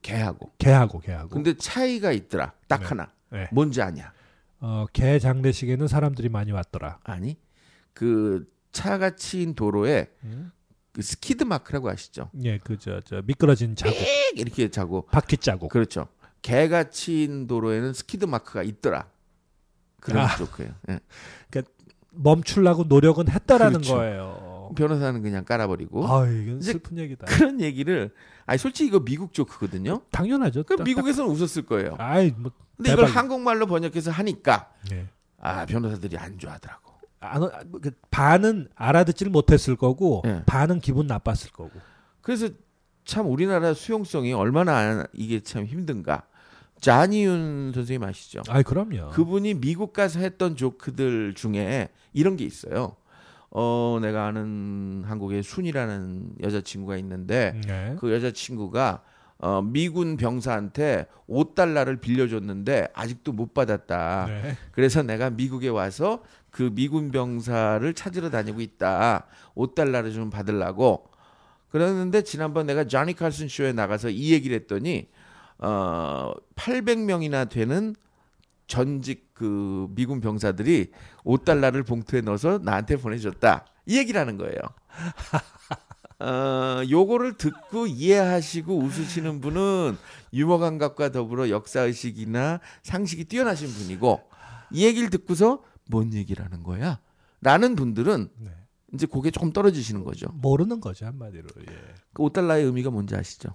[0.02, 0.52] 개하고.
[0.58, 1.30] 개하고 개하고.
[1.30, 2.52] 근데 차이가 있더라.
[2.68, 2.86] 딱 네.
[2.88, 3.12] 하나.
[3.32, 3.48] 네.
[3.54, 4.12] 뭔지 아냐?
[4.60, 7.00] 어, 개 장례식에는 사람들이 많이 왔더라.
[7.04, 7.38] 아니
[7.94, 10.52] 그 차가 치인 도로에 음?
[10.92, 12.30] 그 skid mark라고 아시죠?
[12.44, 15.70] 예, 그저저 미끄러진 자국, 빽 이렇게 자고 바퀴 자국.
[15.70, 16.10] 그렇죠.
[16.42, 19.10] 개가 치인 도로에는 skid mark가 있더라.
[20.02, 20.36] 그런 아.
[20.36, 20.74] 조크예요.
[20.90, 21.00] 예.
[22.18, 23.96] 멈추려고 노력은 했다라는 그렇죠.
[23.96, 24.72] 거예요.
[24.76, 27.26] 변호사는 그냥 깔아버리고 아, 이건 슬픈 얘기다.
[27.28, 28.12] 그런 얘기를
[28.46, 30.02] 아니 솔직히 이거 미국 조크거든요.
[30.12, 30.64] 당연하죠.
[30.64, 31.92] 그 딱- 미국에서는 웃었을 거예요.
[31.98, 33.20] 딱- 아이 뭐 근데 이걸 대박.
[33.20, 35.08] 한국말로 번역해서 하니까 예.
[35.40, 36.94] 아 변호사들이 안 좋아하더라고.
[37.22, 37.52] 안, 어,
[37.82, 40.44] 그 반은 알아듣지를 못했을 거고 예.
[40.46, 41.72] 반은 기분 나빴을 거고.
[42.22, 42.50] 그래서
[43.06, 46.24] 참 우리나라 수용성이 얼마나 이게 참 힘든가.
[46.86, 48.44] 자니윤 선생님 아시죠?
[48.48, 49.10] 아이 그럼요.
[49.10, 52.96] 그분이 미국 가서 했던 조크들 중에 이런 게 있어요.
[53.50, 57.96] 어, 내가 아는 한국의 순이라는 여자친구가 있는데 네.
[58.00, 59.02] 그 여자친구가
[59.40, 64.28] 어, 미군 병사한테 5달러를 빌려줬는데 아직도 못 받았다.
[64.28, 64.56] 네.
[64.72, 66.22] 그래서 내가 미국에 와서
[66.52, 69.26] 그 미군 병사를 찾으러 다니고 있다.
[69.56, 71.10] 5달러를 좀 받으려고.
[71.70, 75.10] 그러는데 지난번 내가 조니 칼슨 쇼에 나가서 이 얘기를 했더니
[75.60, 77.96] 어 800명이나 되는
[78.68, 80.92] 전직 그 미군 병사들이
[81.24, 83.66] 5달러를 봉투에 넣어서 나한테 보내줬다.
[83.86, 84.58] 이 얘기를 하는 거예요.
[86.20, 89.98] 어, 요거를 듣고 이해하시고 웃으시는 분은
[90.34, 94.22] 유머 감각과 더불어 역사 의식이나 상식이 뛰어나신 분이고
[94.72, 97.00] 이 얘기를 듣고서 뭔 얘기를 하는 거야?
[97.42, 98.52] 라는 분들은 네.
[98.94, 100.28] 이제 고개 조금 떨어지시는 거죠.
[100.34, 101.48] 모르는 거죠 한마디로.
[101.70, 101.76] 예.
[102.14, 103.50] 그 5달러의 의미가 뭔지 아시죠?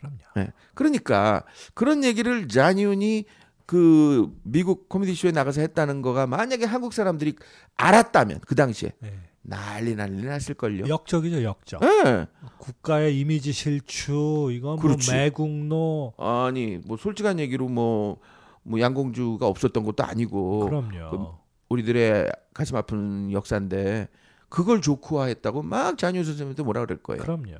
[0.00, 0.18] 그럼요.
[0.36, 0.52] 네.
[0.74, 1.44] 그러니까
[1.74, 3.24] 그런 얘기를 자니윤이
[3.66, 7.36] 그 미국 코미디 쇼에 나가서 했다는 거가 만약에 한국 사람들이
[7.76, 9.12] 알았다면 그 당시에 예.
[9.42, 10.88] 난리 난리 났을 걸요.
[10.88, 11.80] 역적이죠 역적.
[11.82, 12.26] 예.
[12.58, 15.12] 국가의 이미지 실추 이건 뭐 그렇지.
[15.12, 16.14] 매국노.
[16.18, 18.18] 아니 뭐 솔직한 얘기로 뭐,
[18.62, 21.38] 뭐 양공주가 없었던 것도 아니고 그럼요.
[21.68, 24.08] 우리들의 가슴 아픈 역사인데
[24.48, 27.22] 그걸 조크화했다고 막 자니윤 선생님한테 뭐라 그럴 거예요.
[27.22, 27.54] 그럼요.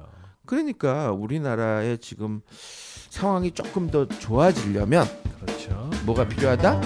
[0.51, 2.41] 그러니까 우리나라의 지금
[3.09, 5.07] 상황이 조금 더 좋아지려면
[5.41, 5.89] 그렇죠.
[6.05, 6.81] 뭐가 필요하다?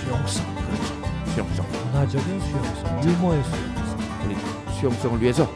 [0.00, 0.54] 수용성.
[0.54, 1.32] 그렇죠.
[1.34, 1.66] 수용성.
[1.70, 3.98] 문화적인 수용성, 유머의 수용성.
[4.24, 5.46] 우리 수용성을 위해서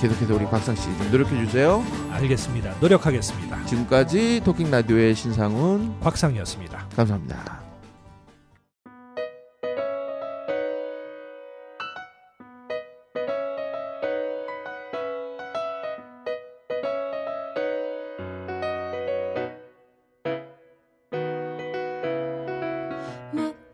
[0.00, 1.84] 계속해서 우리 곽상 씨 좀 노력해 주세요.
[2.12, 2.74] 알겠습니다.
[2.80, 3.66] 노력하겠습니다.
[3.66, 6.88] 지금까지 토킹 라디오의 신상훈 곽상이었습니다.
[6.96, 7.65] 감사합니다.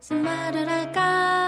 [0.02, 1.41] 무슨 말을 할까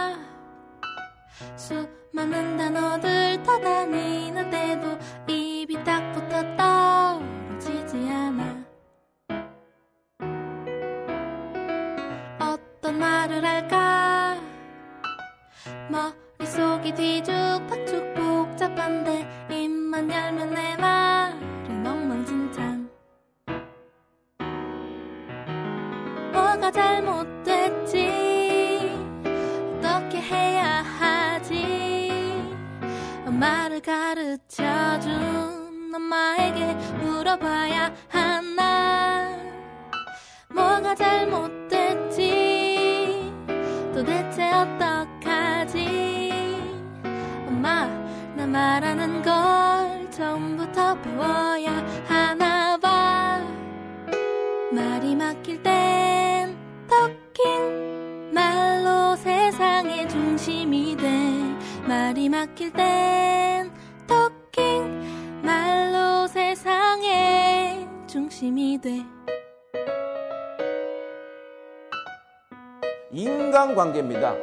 [73.74, 74.34] 인간관계입니다.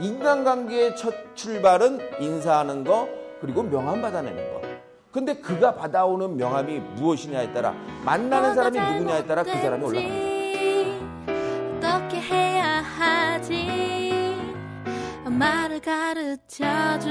[0.00, 3.08] 인간관계의 첫 출발은 인사하는 거
[3.40, 4.60] 그리고 명함 받아내는 거.
[5.12, 7.74] 근데 그가 받아오는 명함이 무엇이냐에 따라
[8.04, 10.30] 만나는 사람이 누구냐에 따라 그 사람이 올라갑니다.
[11.78, 14.36] 어떻게 해야 하지
[15.24, 17.10] 말을 가르쳐준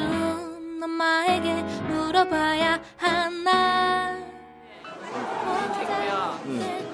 [0.83, 4.17] 엄마에게 물어봐야 하나
[5.79, 6.39] 되고요.
[6.45, 6.88] 음.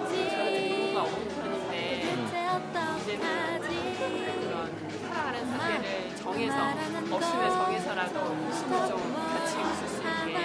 [7.16, 8.20] 없으면 정해서라도
[8.52, 10.38] 숨을 좀 같이 있을 수 있게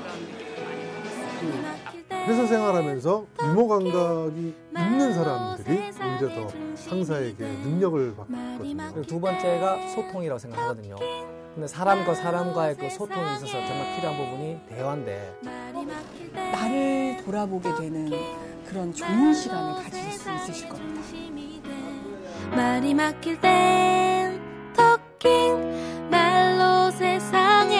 [0.00, 2.24] 그런 느낌을 많이 받았어요.
[2.26, 8.58] 회사 생활하면서 유머 감각이 있는 사람들이 오히려 더 상사에게 능력을 받거든요.
[8.92, 10.96] 그리고 두 번째가 소통이라고 생각하거든요.
[11.54, 15.40] 근데 사람과 사람과의 그 소통이 있어서 정말 필요한 부분이 대화인데
[16.34, 18.10] 나를 돌아보게 되는
[18.66, 21.02] 그런 좋은 시간을 가질 수 있으실 겁니다.
[22.56, 24.31] 말이 막힐 땐토
[25.22, 27.76] 킹 말로 세상의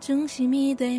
[0.00, 0.98] 중심이 돼